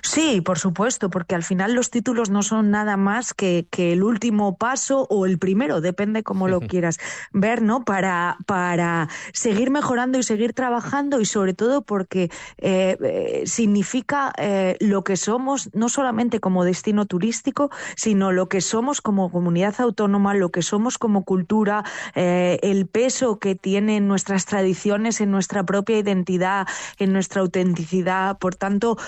Sí, 0.02 0.40
por 0.40 0.58
supuesto, 0.58 1.10
porque 1.10 1.34
al 1.34 1.42
final 1.42 1.74
los 1.74 1.90
títulos 1.90 2.30
no 2.30 2.42
son 2.42 2.70
nada 2.70 2.96
más 2.96 3.34
que, 3.34 3.66
que 3.70 3.92
el 3.92 4.02
último 4.02 4.56
paso 4.56 5.06
o 5.10 5.26
el 5.26 5.38
primero, 5.38 5.80
depende 5.80 6.22
cómo 6.22 6.48
lo 6.48 6.60
quieras 6.72 6.98
ver, 7.32 7.62
¿no? 7.62 7.84
Para, 7.84 8.36
para 8.46 9.08
seguir 9.32 9.70
mejorando 9.70 10.18
y 10.18 10.22
seguir 10.22 10.52
trabajando 10.52 11.20
y 11.20 11.24
sobre 11.24 11.54
todo 11.54 11.82
porque 11.82 12.30
eh, 12.58 12.96
eh, 13.02 13.42
significa 13.46 14.32
eh, 14.36 14.76
lo 14.80 15.04
que 15.04 15.16
somos, 15.16 15.70
no 15.74 15.88
solamente 15.88 16.40
como 16.40 16.64
destino 16.64 17.06
turístico, 17.06 17.70
sino 17.96 18.32
lo 18.32 18.48
que 18.48 18.60
somos 18.60 19.00
como 19.00 19.30
comunidad 19.30 19.74
autónoma, 19.80 20.34
lo 20.34 20.50
que 20.50 20.62
somos 20.62 20.98
como 20.98 21.24
cultura, 21.24 21.84
el 22.14 22.86
peso 22.86 23.38
que 23.38 23.54
tienen 23.54 24.08
nuestras 24.08 24.46
tradiciones 24.46 25.20
en 25.20 25.30
nuestra 25.30 25.64
propia 25.64 25.98
identidad, 25.98 26.66
en 26.98 27.12
nuestra 27.12 27.40
autenticidad. 27.40 28.38
Por 28.38 28.54
tanto, 28.54 28.98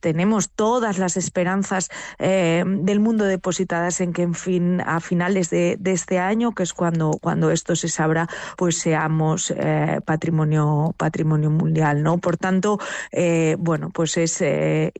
tenemos 0.00 0.17
tenemos 0.18 0.50
todas 0.50 0.98
las 0.98 1.16
esperanzas 1.16 1.90
eh, 2.18 2.64
del 2.66 2.98
mundo 2.98 3.24
depositadas 3.24 4.00
en 4.00 4.12
que 4.12 4.22
en 4.22 4.34
fin 4.34 4.80
a 4.80 4.98
finales 4.98 5.48
de, 5.48 5.78
este 5.84 6.18
año, 6.18 6.56
que 6.56 6.64
es 6.64 6.72
cuando, 6.72 7.12
cuando 7.20 7.52
esto 7.52 7.76
se 7.76 7.88
sabrá, 7.88 8.26
pues 8.56 8.78
seamos 8.78 9.52
eh, 9.56 10.00
patrimonio 10.04 10.92
patrimonio 10.96 11.50
mundial, 11.50 12.02
¿no? 12.02 12.18
Por 12.18 12.36
tanto, 12.36 12.80
eh, 13.12 13.54
bueno, 13.60 13.90
pues 13.90 14.16
es, 14.16 14.42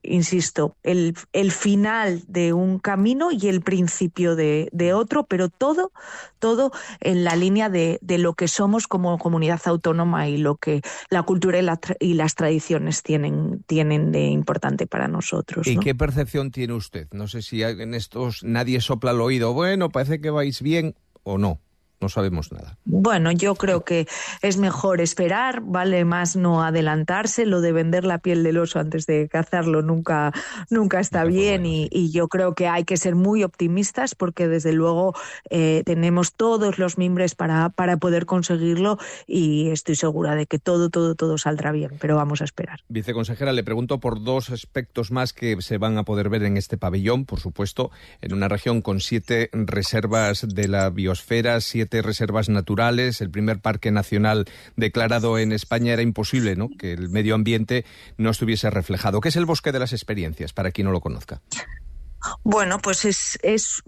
insisto, 0.04 0.76
el, 0.84 1.16
el 1.32 1.50
final 1.50 2.22
de 2.28 2.52
un 2.52 2.78
camino 2.78 3.32
y 3.32 3.48
el 3.48 3.60
principio 3.60 4.36
de, 4.36 4.92
otro, 4.94 5.24
pero 5.24 5.48
todo, 5.48 5.90
todo 6.38 6.70
en 7.00 7.24
la 7.24 7.34
línea 7.34 7.70
de, 7.70 7.98
de, 8.02 8.18
lo 8.18 8.34
que 8.34 8.46
somos 8.46 8.86
como 8.86 9.18
comunidad 9.18 9.60
autónoma 9.64 10.28
y 10.28 10.36
lo 10.36 10.54
que 10.54 10.80
la 11.10 11.24
cultura 11.24 11.58
y, 11.58 11.66
y 11.98 12.14
las 12.14 12.36
tradiciones 12.36 13.02
tienen, 13.02 13.64
tienen 13.66 14.12
de 14.12 14.26
importante 14.26 14.86
para 14.86 15.07
nosotros. 15.12 15.66
¿Y 15.66 15.78
qué 15.78 15.94
percepción 15.94 16.50
tiene 16.50 16.74
usted? 16.74 17.08
No 17.12 17.28
sé 17.28 17.42
si 17.42 17.62
en 17.62 17.94
estos 17.94 18.42
nadie 18.44 18.80
sopla 18.80 19.10
el 19.12 19.20
oído, 19.20 19.52
bueno, 19.52 19.90
parece 19.90 20.20
que 20.20 20.30
vais 20.30 20.62
bien 20.62 20.94
o 21.22 21.38
no 21.38 21.60
no 22.00 22.08
sabemos 22.08 22.52
nada. 22.52 22.76
Bueno, 22.84 23.32
yo 23.32 23.54
creo 23.54 23.84
que 23.84 24.06
es 24.42 24.56
mejor 24.56 25.00
esperar, 25.00 25.60
vale 25.62 26.04
más 26.04 26.36
no 26.36 26.62
adelantarse, 26.62 27.46
lo 27.46 27.60
de 27.60 27.72
vender 27.72 28.04
la 28.04 28.18
piel 28.18 28.42
del 28.42 28.58
oso 28.58 28.78
antes 28.78 29.06
de 29.06 29.28
cazarlo 29.28 29.82
nunca, 29.82 30.32
nunca 30.70 31.00
está 31.00 31.24
bien 31.24 31.66
y, 31.66 31.88
yo 32.08 32.28
creo 32.28 32.54
que 32.54 32.68
hay 32.68 32.84
que 32.84 32.96
ser 32.96 33.14
muy 33.16 33.44
optimistas 33.44 34.14
porque 34.14 34.48
desde 34.48 34.72
luego 34.72 35.14
eh, 35.50 35.82
tenemos 35.84 36.32
todos 36.32 36.78
los 36.78 36.96
mimbres 36.96 37.34
para, 37.34 37.68
para 37.68 37.98
poder 37.98 38.24
conseguirlo 38.24 38.98
y 39.26 39.68
estoy 39.68 39.94
segura 39.94 40.34
de 40.34 40.46
que 40.46 40.58
todo, 40.58 40.88
todo, 40.88 41.14
todo 41.14 41.36
saldrá 41.36 41.70
bien, 41.70 41.92
pero 42.00 42.16
vamos 42.16 42.40
a 42.40 42.44
esperar. 42.44 42.80
Viceconsejera, 42.88 43.52
le 43.52 43.62
pregunto 43.62 44.00
por 44.00 44.22
dos 44.22 44.50
aspectos 44.50 45.10
más 45.10 45.32
que 45.34 45.60
se 45.60 45.76
van 45.76 45.98
a 45.98 46.04
poder 46.04 46.30
ver 46.30 46.44
en 46.44 46.56
este 46.56 46.78
pabellón, 46.78 47.26
por 47.26 47.40
supuesto, 47.40 47.90
en 48.22 48.32
una 48.32 48.48
región 48.48 48.80
con 48.80 49.00
siete 49.00 49.50
reservas 49.52 50.46
de 50.48 50.68
la 50.68 50.88
biosfera, 50.88 51.60
siete 51.60 51.87
reservas 51.90 52.48
naturales, 52.48 53.20
el 53.20 53.30
primer 53.30 53.60
parque 53.60 53.90
nacional 53.90 54.46
declarado 54.76 55.38
en 55.38 55.52
España 55.52 55.92
era 55.92 56.02
imposible, 56.02 56.56
¿no? 56.56 56.68
Que 56.78 56.92
el 56.92 57.08
medio 57.08 57.34
ambiente 57.34 57.84
no 58.16 58.30
estuviese 58.30 58.70
reflejado. 58.70 59.20
¿Qué 59.20 59.28
es 59.28 59.36
el 59.36 59.46
bosque 59.46 59.72
de 59.72 59.78
las 59.78 59.92
experiencias 59.92 60.52
para 60.52 60.70
quien 60.70 60.86
no 60.86 60.92
lo 60.92 61.00
conozca? 61.00 61.40
Bueno, 62.44 62.78
pues 62.78 63.04
es, 63.04 63.38
es 63.42 63.82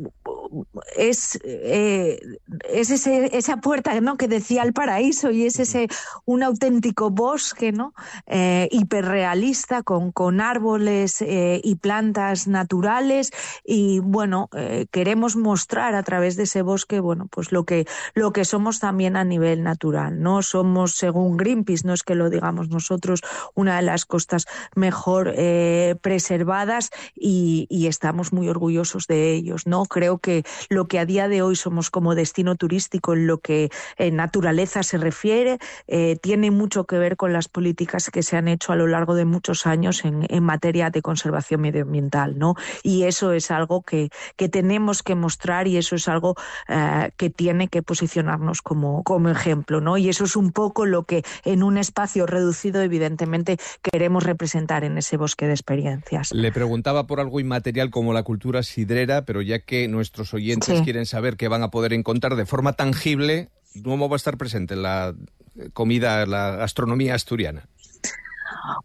es, 0.96 1.38
eh, 1.44 2.20
es 2.68 2.90
ese, 2.90 3.37
esa 3.37 3.58
puerta 3.58 3.99
¿no? 4.00 4.16
que 4.16 4.28
decía 4.28 4.62
el 4.62 4.72
paraíso 4.72 5.30
y 5.30 5.46
es 5.46 5.58
ese 5.60 5.88
un 6.25 6.42
auténtico 6.42 7.10
bosque 7.10 7.72
¿no? 7.72 7.94
Eh, 8.26 8.68
hiperrealista 8.70 9.82
con, 9.82 10.12
con 10.12 10.40
árboles 10.40 11.22
eh, 11.22 11.60
y 11.62 11.76
plantas 11.76 12.49
naturales 12.49 13.30
y 13.64 14.00
bueno, 14.00 14.49
queremos 14.90 15.37
mostrar 15.37 15.94
a 15.94 16.02
través 16.02 16.37
de 16.37 16.44
ese 16.44 16.62
bosque 16.62 17.00
bueno, 17.00 17.28
pues 17.30 17.52
lo 17.52 17.64
que, 17.64 17.87
lo 18.14 18.32
que 18.32 18.44
somos 18.44 18.80
también 18.80 19.16
a 19.16 19.25
nivel 19.25 19.62
natural. 19.62 20.20
No 20.20 20.42
somos, 20.42 20.92
según 20.92 21.37
Greenpeace, 21.37 21.87
no 21.87 21.94
es 21.94 22.02
que 22.02 22.14
lo 22.14 22.30
digamos 22.30 22.68
nosotros, 22.68 23.20
una 23.54 23.76
de 23.76 23.82
las 23.82 24.04
costas 24.04 24.46
mejor 24.75 25.34
preservadas 26.00 26.90
y, 27.14 27.66
y 27.68 27.87
estamos 27.87 28.19
muy 28.32 28.48
orgullosos 28.48 29.06
de 29.06 29.32
ellos. 29.32 29.66
¿no? 29.66 29.84
Creo 29.84 30.18
que 30.18 30.44
lo 30.68 30.86
que 30.86 30.98
a 30.98 31.06
día 31.06 31.28
de 31.28 31.42
hoy 31.42 31.56
somos 31.56 31.90
como 31.90 32.14
destino 32.14 32.54
turístico 32.56 33.14
en 33.14 33.26
lo 33.26 33.38
que 33.38 33.70
naturaleza 34.12 34.82
se 34.82 34.98
refiere 34.98 35.58
eh, 35.86 36.16
tiene 36.20 36.50
mucho 36.50 36.84
que 36.84 36.98
ver 36.98 37.16
con 37.16 37.32
las 37.32 37.48
políticas 37.48 38.10
que 38.10 38.22
se 38.22 38.36
han 38.36 38.48
hecho 38.48 38.72
a 38.72 38.76
lo 38.76 38.86
largo 38.86 39.14
de 39.14 39.24
muchos 39.24 39.66
años 39.66 40.04
en, 40.04 40.20
materia 40.40 40.90
de 40.90 41.02
conservación 41.02 41.60
medioambiental, 41.60 42.38
¿no? 42.38 42.54
Y 42.82 43.04
eso 43.04 43.32
es 43.32 43.50
algo 43.50 43.82
que, 43.82 44.08
que 44.36 44.48
tenemos 44.48 45.02
que 45.02 45.14
mostrar 45.14 45.68
y 45.68 45.76
eso 45.76 45.96
es 45.96 46.08
algo 46.08 46.34
eh, 46.68 47.10
que 47.16 47.30
tiene 47.30 47.68
que 47.68 47.82
posicionarnos 47.82 48.62
como, 48.62 49.02
como 49.04 49.28
ejemplo, 49.28 49.80
¿no? 49.80 49.98
Y 49.98 50.08
eso 50.08 50.24
es 50.24 50.36
un 50.36 50.52
poco 50.52 50.86
lo 50.86 51.04
que 51.04 51.22
en 51.44 51.62
un 51.62 51.76
espacio 51.76 52.26
reducido, 52.26 52.82
evidentemente, 52.82 53.58
queremos 53.82 54.24
representar 54.24 54.84
en 54.84 54.98
ese 54.98 55.16
bosque 55.16 55.46
de 55.46 55.52
experiencias. 55.52 56.32
Le 56.32 56.52
preguntaba 56.52 57.06
por 57.06 57.20
algo 57.20 57.38
inmaterial 57.38 57.90
como 57.90 58.09
la 58.12 58.22
cultura 58.22 58.62
sidrera, 58.62 59.24
pero 59.24 59.42
ya 59.42 59.60
que 59.60 59.88
nuestros 59.88 60.34
oyentes 60.34 60.80
quieren 60.82 61.06
saber 61.06 61.36
qué 61.36 61.48
van 61.48 61.62
a 61.62 61.70
poder 61.70 61.92
encontrar 61.92 62.36
de 62.36 62.46
forma 62.46 62.74
tangible, 62.74 63.48
¿cómo 63.82 64.08
va 64.08 64.16
a 64.16 64.16
estar 64.16 64.36
presente 64.36 64.76
la 64.76 65.14
comida, 65.72 66.26
la 66.26 66.56
gastronomía 66.56 67.14
asturiana? 67.14 67.68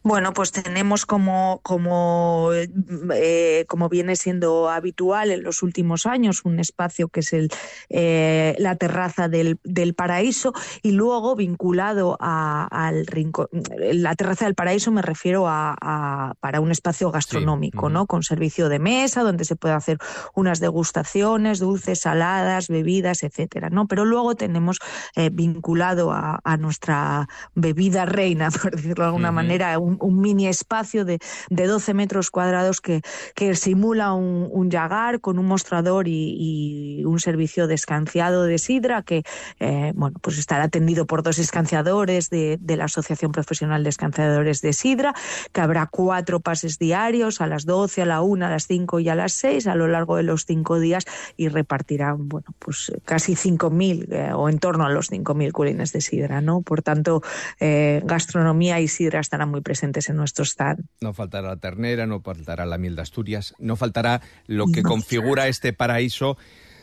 Bueno, 0.03 0.33
pues 0.33 0.51
tenemos 0.51 1.05
como, 1.05 1.59
como, 1.63 2.49
eh, 2.53 3.65
como 3.67 3.89
viene 3.89 4.15
siendo 4.15 4.69
habitual 4.69 5.31
en 5.31 5.43
los 5.43 5.63
últimos 5.63 6.05
años 6.05 6.41
un 6.45 6.59
espacio 6.59 7.07
que 7.07 7.21
es 7.21 7.33
el, 7.33 7.49
eh, 7.89 8.55
la 8.59 8.75
terraza 8.75 9.27
del, 9.27 9.59
del, 9.63 9.93
paraíso 9.93 10.53
y 10.81 10.91
luego 10.91 11.35
vinculado 11.35 12.17
al 12.19 13.05
rincón. 13.07 13.47
La 13.93 14.15
terraza 14.15 14.45
del 14.45 14.55
paraíso 14.55 14.91
me 14.91 15.01
refiero 15.01 15.45
a, 15.47 16.35
para 16.39 16.59
un 16.59 16.71
espacio 16.71 17.11
gastronómico, 17.11 17.89
¿no? 17.89 18.05
Con 18.05 18.23
servicio 18.23 18.69
de 18.69 18.79
mesa 18.79 19.23
donde 19.23 19.45
se 19.45 19.55
puede 19.55 19.75
hacer 19.75 19.97
unas 20.33 20.59
degustaciones, 20.59 21.59
dulces, 21.59 22.01
saladas, 22.01 22.67
bebidas, 22.67 23.23
etcétera, 23.23 23.69
¿no? 23.69 23.87
Pero 23.87 24.05
luego 24.05 24.35
tenemos 24.35 24.79
eh, 25.15 25.29
vinculado 25.31 26.11
a, 26.11 26.39
nuestra 26.57 27.27
bebida 27.53 28.05
reina, 28.05 28.49
por 28.61 28.75
decirlo 28.75 29.03
de 29.03 29.07
alguna 29.07 29.31
manera, 29.31 29.74
un, 29.77 30.19
mini 30.19 30.47
espacio 30.47 31.05
de, 31.05 31.19
de, 31.49 31.67
12 31.67 31.93
metros 31.93 32.31
cuadrados 32.31 32.81
que, 32.81 33.01
que 33.35 33.55
simula 33.55 34.13
un, 34.13 34.49
un, 34.51 34.69
yagar 34.69 35.19
con 35.19 35.39
un 35.39 35.45
mostrador 35.45 36.07
y, 36.07 37.03
un 37.05 37.19
servicio 37.19 37.67
de 37.67 37.75
escanciado 37.75 38.43
de 38.43 38.57
sidra 38.57 39.03
que 39.03 39.23
eh, 39.59 39.91
bueno, 39.95 40.17
pues 40.21 40.37
estará 40.37 40.65
atendido 40.65 41.05
por 41.05 41.23
dos 41.23 41.39
escanciadores 41.39 42.29
de, 42.29 42.57
de, 42.59 42.77
la 42.77 42.85
Asociación 42.85 43.31
Profesional 43.31 43.83
de 43.83 43.89
Escanciadores 43.89 44.61
de 44.61 44.73
Sidra, 44.73 45.13
que 45.51 45.61
habrá 45.61 45.87
cuatro 45.87 46.39
pases 46.39 46.79
diarios 46.79 47.41
a 47.41 47.47
las 47.47 47.65
12, 47.65 48.01
a 48.01 48.05
la 48.05 48.21
1, 48.21 48.45
a 48.45 48.49
las 48.49 48.67
5 48.67 48.99
y 48.99 49.09
a 49.09 49.15
las 49.15 49.33
6 49.33 49.67
a 49.67 49.75
lo 49.75 49.87
largo 49.87 50.17
de 50.17 50.23
los 50.23 50.45
cinco 50.45 50.79
días 50.79 51.05
y 51.37 51.47
repartirán 51.47 52.27
bueno, 52.29 52.47
pues 52.59 52.91
casi 53.05 53.33
5.000 53.33 54.11
eh, 54.11 54.33
o 54.33 54.49
en 54.49 54.59
torno 54.59 54.85
a 54.85 54.89
los 54.89 55.11
5.000 55.11 55.51
culines 55.51 55.91
de 55.93 56.01
sidra. 56.01 56.41
¿no? 56.41 56.61
Por 56.61 56.81
tanto, 56.81 57.21
eh, 57.59 58.01
gastronomía 58.05 58.79
y 58.79 58.87
sidra 58.87 59.19
estarán 59.19 59.49
muy 59.49 59.54
presentes 59.61 60.09
en 60.09 60.15
nuestro 60.15 60.45
stand. 60.45 60.85
No 61.01 61.13
faltará 61.13 61.49
la 61.49 61.57
ternera, 61.57 62.05
no 62.05 62.21
faltará 62.21 62.65
la 62.65 62.77
miel 62.77 62.95
de 62.95 63.01
Asturias, 63.01 63.53
no 63.59 63.75
faltará 63.75 64.21
lo 64.47 64.67
que 64.67 64.83
configura 64.83 65.47
este 65.47 65.73
paraíso 65.73 66.37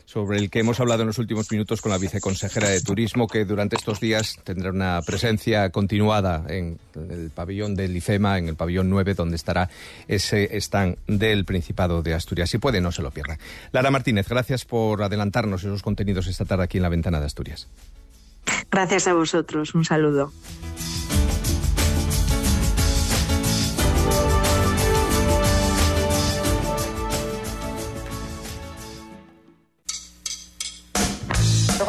sobre 0.04 0.38
el 0.38 0.50
que 0.50 0.60
hemos 0.60 0.78
hablado 0.80 1.02
en 1.02 1.06
los 1.06 1.18
últimos 1.18 1.50
minutos 1.50 1.80
con 1.80 1.90
la 1.90 1.98
viceconsejera 1.98 2.68
de 2.68 2.82
Turismo, 2.82 3.26
que 3.26 3.44
durante 3.44 3.76
estos 3.76 4.00
días 4.00 4.38
tendrá 4.44 4.70
una 4.70 5.00
presencia 5.06 5.70
continuada 5.70 6.44
en 6.48 6.78
el 6.94 7.30
pabellón 7.30 7.74
del 7.74 7.96
IFEMA, 7.96 8.38
en 8.38 8.48
el 8.48 8.56
pabellón 8.56 8.90
9, 8.90 9.14
donde 9.14 9.36
estará 9.36 9.70
ese 10.08 10.54
stand 10.58 10.98
del 11.06 11.44
Principado 11.44 12.02
de 12.02 12.14
Asturias. 12.14 12.50
Si 12.50 12.58
puede, 12.58 12.80
no 12.80 12.92
se 12.92 13.02
lo 13.02 13.10
pierda. 13.10 13.38
Lara 13.72 13.90
Martínez, 13.90 14.28
gracias 14.28 14.64
por 14.64 15.02
adelantarnos 15.02 15.64
esos 15.64 15.82
contenidos 15.82 16.26
esta 16.26 16.44
tarde 16.44 16.64
aquí 16.64 16.78
en 16.78 16.82
la 16.82 16.88
Ventana 16.88 17.18
de 17.18 17.26
Asturias. 17.26 17.68
Gracias 18.70 19.06
a 19.06 19.14
vosotros. 19.14 19.74
Un 19.74 19.84
saludo. 19.84 20.32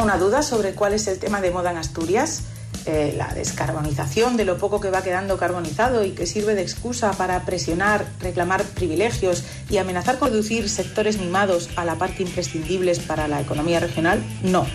Una 0.04 0.18
duda 0.18 0.44
sobre 0.44 0.74
cuál 0.74 0.94
es 0.94 1.08
el 1.08 1.18
tema 1.18 1.40
de 1.40 1.50
moda 1.50 1.72
en 1.72 1.78
Asturias? 1.78 2.44
Eh, 2.86 3.14
la 3.16 3.34
descarbonización 3.34 4.36
de 4.36 4.44
lo 4.44 4.58
poco 4.58 4.82
que 4.82 4.90
va 4.90 5.02
quedando 5.02 5.38
carbonizado 5.38 6.04
y 6.04 6.12
que 6.12 6.26
sirve 6.26 6.54
de 6.56 6.62
excusa 6.62 7.14
para 7.14 7.46
presionar, 7.46 8.06
reclamar 8.20 8.64
privilegios 8.64 9.46
y 9.70 9.78
amenazar 9.78 10.20
con 10.20 10.32
reducir 10.32 10.70
sectores 10.70 11.18
mimados 11.18 11.70
a 11.78 11.86
la 11.86 11.96
parte 11.96 12.24
imprescindibles 12.24 13.00
para 13.00 13.30
la 13.30 13.40
economía 13.40 13.80
regional? 13.80 14.22
No. 14.44 14.66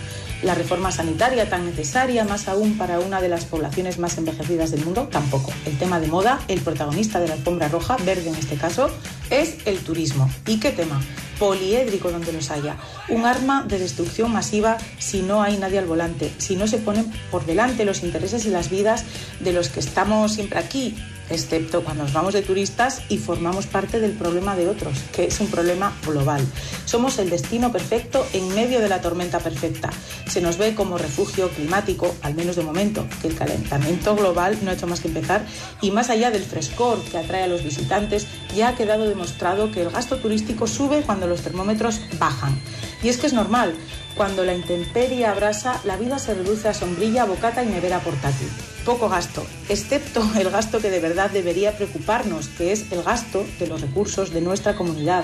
La 0.41 0.55
reforma 0.55 0.91
sanitaria 0.91 1.49
tan 1.49 1.65
necesaria, 1.65 2.23
más 2.23 2.47
aún 2.47 2.77
para 2.77 2.99
una 2.99 3.19
de 3.19 3.29
las 3.29 3.45
poblaciones 3.45 3.99
más 3.99 4.17
envejecidas 4.17 4.71
del 4.71 4.85
mundo, 4.85 5.09
tampoco. 5.11 5.51
El 5.65 5.77
tema 5.77 5.99
de 5.99 6.07
moda, 6.07 6.39
el 6.47 6.61
protagonista 6.61 7.19
de 7.19 7.27
la 7.27 7.33
alfombra 7.33 7.67
roja, 7.67 7.97
verde 8.05 8.29
en 8.29 8.35
este 8.35 8.55
caso, 8.55 8.89
es 9.29 9.57
el 9.65 9.79
turismo. 9.79 10.29
¿Y 10.47 10.59
qué 10.59 10.71
tema? 10.71 11.01
poliédrico 11.39 12.11
donde 12.11 12.33
los 12.33 12.51
haya, 12.51 12.75
un 13.07 13.25
arma 13.25 13.63
de 13.65 13.79
destrucción 13.79 14.31
masiva 14.31 14.77
si 14.99 15.21
no 15.21 15.41
hay 15.41 15.57
nadie 15.57 15.79
al 15.79 15.85
volante, 15.85 16.31
si 16.37 16.55
no 16.55 16.67
se 16.67 16.77
ponen 16.77 17.11
por 17.31 17.45
delante 17.45 17.85
los 17.85 18.03
intereses 18.03 18.45
y 18.45 18.49
las 18.49 18.69
vidas 18.69 19.05
de 19.39 19.53
los 19.53 19.69
que 19.69 19.79
estamos 19.79 20.33
siempre 20.33 20.59
aquí, 20.59 20.95
excepto 21.29 21.83
cuando 21.83 22.03
nos 22.03 22.13
vamos 22.13 22.33
de 22.33 22.41
turistas 22.41 23.01
y 23.09 23.17
formamos 23.17 23.67
parte 23.67 23.99
del 23.99 24.11
problema 24.11 24.55
de 24.55 24.67
otros, 24.67 24.97
que 25.13 25.25
es 25.25 25.39
un 25.39 25.47
problema 25.47 25.95
global. 26.05 26.45
Somos 26.85 27.19
el 27.19 27.29
destino 27.29 27.71
perfecto 27.71 28.25
en 28.33 28.53
medio 28.55 28.79
de 28.79 28.89
la 28.89 29.01
tormenta 29.01 29.39
perfecta. 29.39 29.89
Se 30.27 30.41
nos 30.41 30.57
ve 30.57 30.75
como 30.75 30.97
refugio 30.97 31.49
climático, 31.49 32.15
al 32.21 32.35
menos 32.35 32.55
de 32.55 32.63
momento, 32.63 33.05
que 33.21 33.27
el 33.27 33.35
calentamiento 33.35 34.15
global 34.15 34.57
no 34.63 34.71
ha 34.71 34.73
hecho 34.73 34.87
más 34.87 34.99
que 34.99 35.07
empezar 35.07 35.45
y 35.81 35.91
más 35.91 36.09
allá 36.09 36.31
del 36.31 36.43
frescor 36.43 37.01
que 37.03 37.17
atrae 37.17 37.43
a 37.43 37.47
los 37.47 37.63
visitantes, 37.63 38.27
ya 38.55 38.69
ha 38.69 38.75
quedado 38.75 39.07
demostrado 39.07 39.71
que 39.71 39.81
el 39.81 39.89
gasto 39.89 40.17
turístico 40.17 40.67
sube 40.67 41.01
cuando 41.01 41.27
los 41.27 41.41
termómetros 41.41 41.99
bajan. 42.17 42.59
Y 43.01 43.09
es 43.09 43.17
que 43.17 43.27
es 43.27 43.33
normal, 43.33 43.75
cuando 44.15 44.43
la 44.43 44.53
intemperie 44.53 45.25
abrasa, 45.25 45.79
la 45.85 45.95
vida 45.95 46.19
se 46.19 46.33
reduce 46.33 46.67
a 46.67 46.73
sombrilla, 46.73 47.23
bocata 47.23 47.63
y 47.63 47.67
nevera 47.67 47.99
portátil. 47.99 48.49
Poco 48.83 49.07
gasto, 49.07 49.45
excepto 49.69 50.21
el 50.37 50.49
gasto 50.49 50.79
que 50.79 50.89
de 50.89 50.99
verdad 50.99 51.29
debería 51.31 51.77
preocuparnos, 51.77 52.49
que 52.49 52.73
es 52.73 52.91
el 52.91 53.03
gasto 53.03 53.45
de 53.59 53.67
los 53.67 53.79
recursos 53.79 54.31
de 54.31 54.41
nuestra 54.41 54.75
comunidad. 54.75 55.23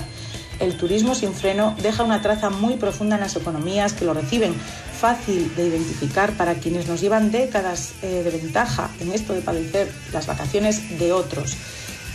El 0.60 0.78
turismo 0.78 1.16
sin 1.16 1.34
freno 1.34 1.76
deja 1.82 2.04
una 2.04 2.22
traza 2.22 2.50
muy 2.50 2.78
profunda 2.78 3.16
en 3.16 3.22
las 3.22 3.36
economías 3.36 3.92
que 3.92 4.06
lo 4.06 4.14
reciben, 4.14 4.54
fácil 4.54 5.54
de 5.56 5.68
identificar 5.68 6.32
para 6.38 6.56
quienes 6.56 6.88
nos 6.88 7.02
llevan 7.02 7.32
décadas 7.32 7.92
eh, 8.02 8.22
de 8.24 8.32
ventaja 8.32 8.90
en 9.02 9.12
esto 9.12 9.34
de 9.34 9.42
padecer 9.42 9.92
las 10.14 10.28
vacaciones 10.28 10.98
de 10.98 11.12
otros 11.12 11.58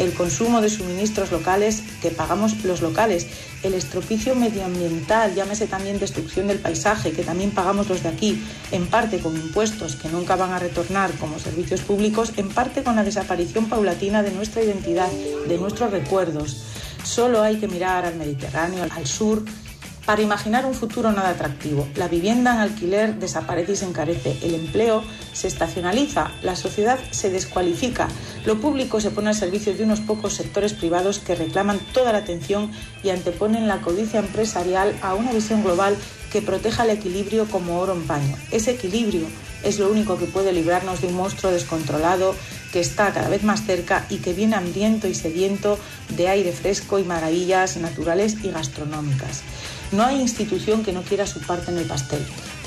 el 0.01 0.15
consumo 0.15 0.61
de 0.61 0.71
suministros 0.71 1.31
locales 1.31 1.83
que 2.01 2.11
pagamos 2.11 2.65
los 2.65 2.81
locales, 2.81 3.27
el 3.63 3.75
estropicio 3.75 4.35
medioambiental, 4.35 5.35
llámese 5.35 5.67
también 5.67 5.99
destrucción 5.99 6.47
del 6.47 6.59
paisaje, 6.59 7.13
que 7.13 7.23
también 7.23 7.51
pagamos 7.51 7.89
los 7.89 8.03
de 8.03 8.09
aquí, 8.09 8.43
en 8.71 8.87
parte 8.87 9.19
con 9.19 9.37
impuestos 9.37 9.97
que 9.97 10.09
nunca 10.09 10.37
van 10.37 10.53
a 10.53 10.59
retornar 10.59 11.11
como 11.13 11.39
servicios 11.39 11.81
públicos, 11.81 12.33
en 12.37 12.49
parte 12.49 12.83
con 12.83 12.97
la 12.97 13.05
desaparición 13.05 13.69
paulatina 13.69 14.23
de 14.23 14.33
nuestra 14.33 14.63
identidad, 14.63 15.11
de 15.47 15.59
nuestros 15.59 15.91
recuerdos. 15.91 16.63
Solo 17.05 17.43
hay 17.43 17.57
que 17.57 17.69
mirar 17.69 18.05
al 18.05 18.17
Mediterráneo, 18.17 18.85
al 18.91 19.07
sur, 19.07 19.45
para 20.07 20.23
imaginar 20.23 20.67
un 20.67 20.75
futuro 20.75 21.13
nada 21.13 21.31
atractivo. 21.31 21.87
La 21.95 22.09
vivienda 22.09 22.55
en 22.55 22.61
alquiler 22.61 23.15
desaparece 23.17 23.73
y 23.73 23.77
se 23.77 23.85
encarece, 23.85 24.37
el 24.43 24.55
empleo 24.55 25.03
se 25.33 25.49
estacionaliza, 25.49 26.33
la 26.43 26.57
sociedad 26.57 26.99
se 27.11 27.31
descualifica, 27.31 28.09
lo 28.45 28.61
público 28.61 29.01
se 29.01 29.11
pone 29.11 29.29
al 29.29 29.35
servicio 29.35 29.75
de 29.75 29.85
unos 29.85 30.01
pocos 30.01 30.35
sectores 30.35 30.73
privados 30.73 31.19
que 31.19 31.35
reclaman 31.35 31.79
toda 31.93 32.13
la 32.13 32.19
atención 32.19 32.71
y 33.03 33.11
anteponen 33.11 33.69
la 33.69 33.81
codicia 33.81 34.21
empresarial 34.21 34.95
a 35.03 35.15
una 35.15 35.33
visión 35.33 35.63
global 35.63 35.97
que 36.33 36.43
proteja 36.43 36.85
el 36.85 36.91
equilibrio 36.91 37.47
como 37.47 37.81
oro 37.81 37.93
en 37.93 38.07
paño. 38.07 38.37
Ese 38.51 38.73
equilibrio 38.73 39.27
es 39.63 39.79
lo 39.79 39.91
único 39.91 40.17
que 40.19 40.27
puede 40.27 40.53
librarnos 40.53 41.01
de 41.01 41.09
un 41.09 41.15
monstruo 41.15 41.53
descontrolado 41.53 42.35
que 42.73 42.81
está 42.81 43.13
cada 43.13 43.29
vez 43.29 43.43
más 43.43 43.65
cerca 43.65 44.07
y 44.09 44.19
que 44.19 44.33
viene 44.33 44.57
hambriento 44.57 45.09
y 45.09 45.15
sediento 45.15 45.79
de 46.17 46.29
aire 46.29 46.53
fresco 46.53 46.99
y 46.99 47.05
maravillas 47.05 47.77
naturales 47.77 48.37
y 48.43 48.51
gastronómicas. 48.51 49.43
No 49.93 50.05
hay 50.05 50.21
institución 50.21 50.85
que 50.85 50.93
no 50.93 51.03
quiera 51.03 51.27
su 51.27 51.41
parte 51.41 51.71
en 51.73 51.79
el 51.79 51.85
pastel. 51.85 52.25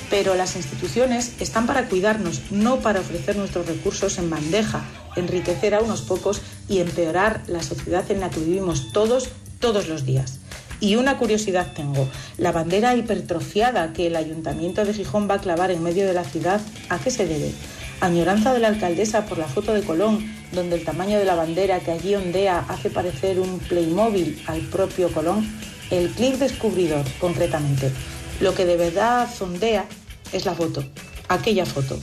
Pero 0.09 0.35
las 0.35 0.55
instituciones 0.55 1.33
están 1.39 1.65
para 1.65 1.87
cuidarnos, 1.87 2.51
no 2.51 2.79
para 2.79 2.99
ofrecer 2.99 3.37
nuestros 3.37 3.65
recursos 3.65 4.17
en 4.17 4.29
bandeja, 4.29 4.83
enriquecer 5.15 5.73
a 5.73 5.81
unos 5.81 6.01
pocos 6.01 6.41
y 6.67 6.79
empeorar 6.79 7.41
la 7.47 7.63
sociedad 7.63 8.09
en 8.11 8.19
la 8.19 8.29
que 8.29 8.41
vivimos 8.41 8.91
todos, 8.91 9.29
todos 9.59 9.87
los 9.87 10.05
días. 10.05 10.39
Y 10.81 10.97
una 10.97 11.17
curiosidad 11.17 11.71
tengo, 11.73 12.09
la 12.37 12.51
bandera 12.51 12.93
hipertrofiada 12.95 13.93
que 13.93 14.07
el 14.07 14.17
ayuntamiento 14.17 14.83
de 14.83 14.93
Gijón 14.93 15.29
va 15.29 15.35
a 15.35 15.41
clavar 15.41 15.71
en 15.71 15.81
medio 15.81 16.05
de 16.05 16.13
la 16.13 16.25
ciudad, 16.25 16.59
¿a 16.89 16.99
qué 16.99 17.09
se 17.09 17.25
debe? 17.25 17.53
Añoranza 18.01 18.53
de 18.53 18.59
la 18.59 18.67
alcaldesa 18.67 19.25
por 19.25 19.37
la 19.37 19.47
foto 19.47 19.73
de 19.73 19.81
Colón, 19.83 20.29
donde 20.51 20.75
el 20.75 20.83
tamaño 20.83 21.17
de 21.17 21.25
la 21.25 21.35
bandera 21.35 21.79
que 21.79 21.91
allí 21.91 22.15
ondea 22.15 22.65
hace 22.67 22.89
parecer 22.89 23.39
un 23.39 23.59
Playmobil 23.59 24.43
al 24.45 24.59
propio 24.59 25.09
Colón, 25.09 25.47
el 25.97 26.09
clic 26.09 26.37
descubridor 26.37 27.05
concretamente. 27.19 27.91
Lo 28.39 28.55
que 28.55 28.65
de 28.65 28.77
verdad 28.77 29.29
ondea 29.39 29.85
es 30.31 30.45
la 30.45 30.55
foto, 30.55 30.83
aquella 31.29 31.65
foto. 31.65 31.99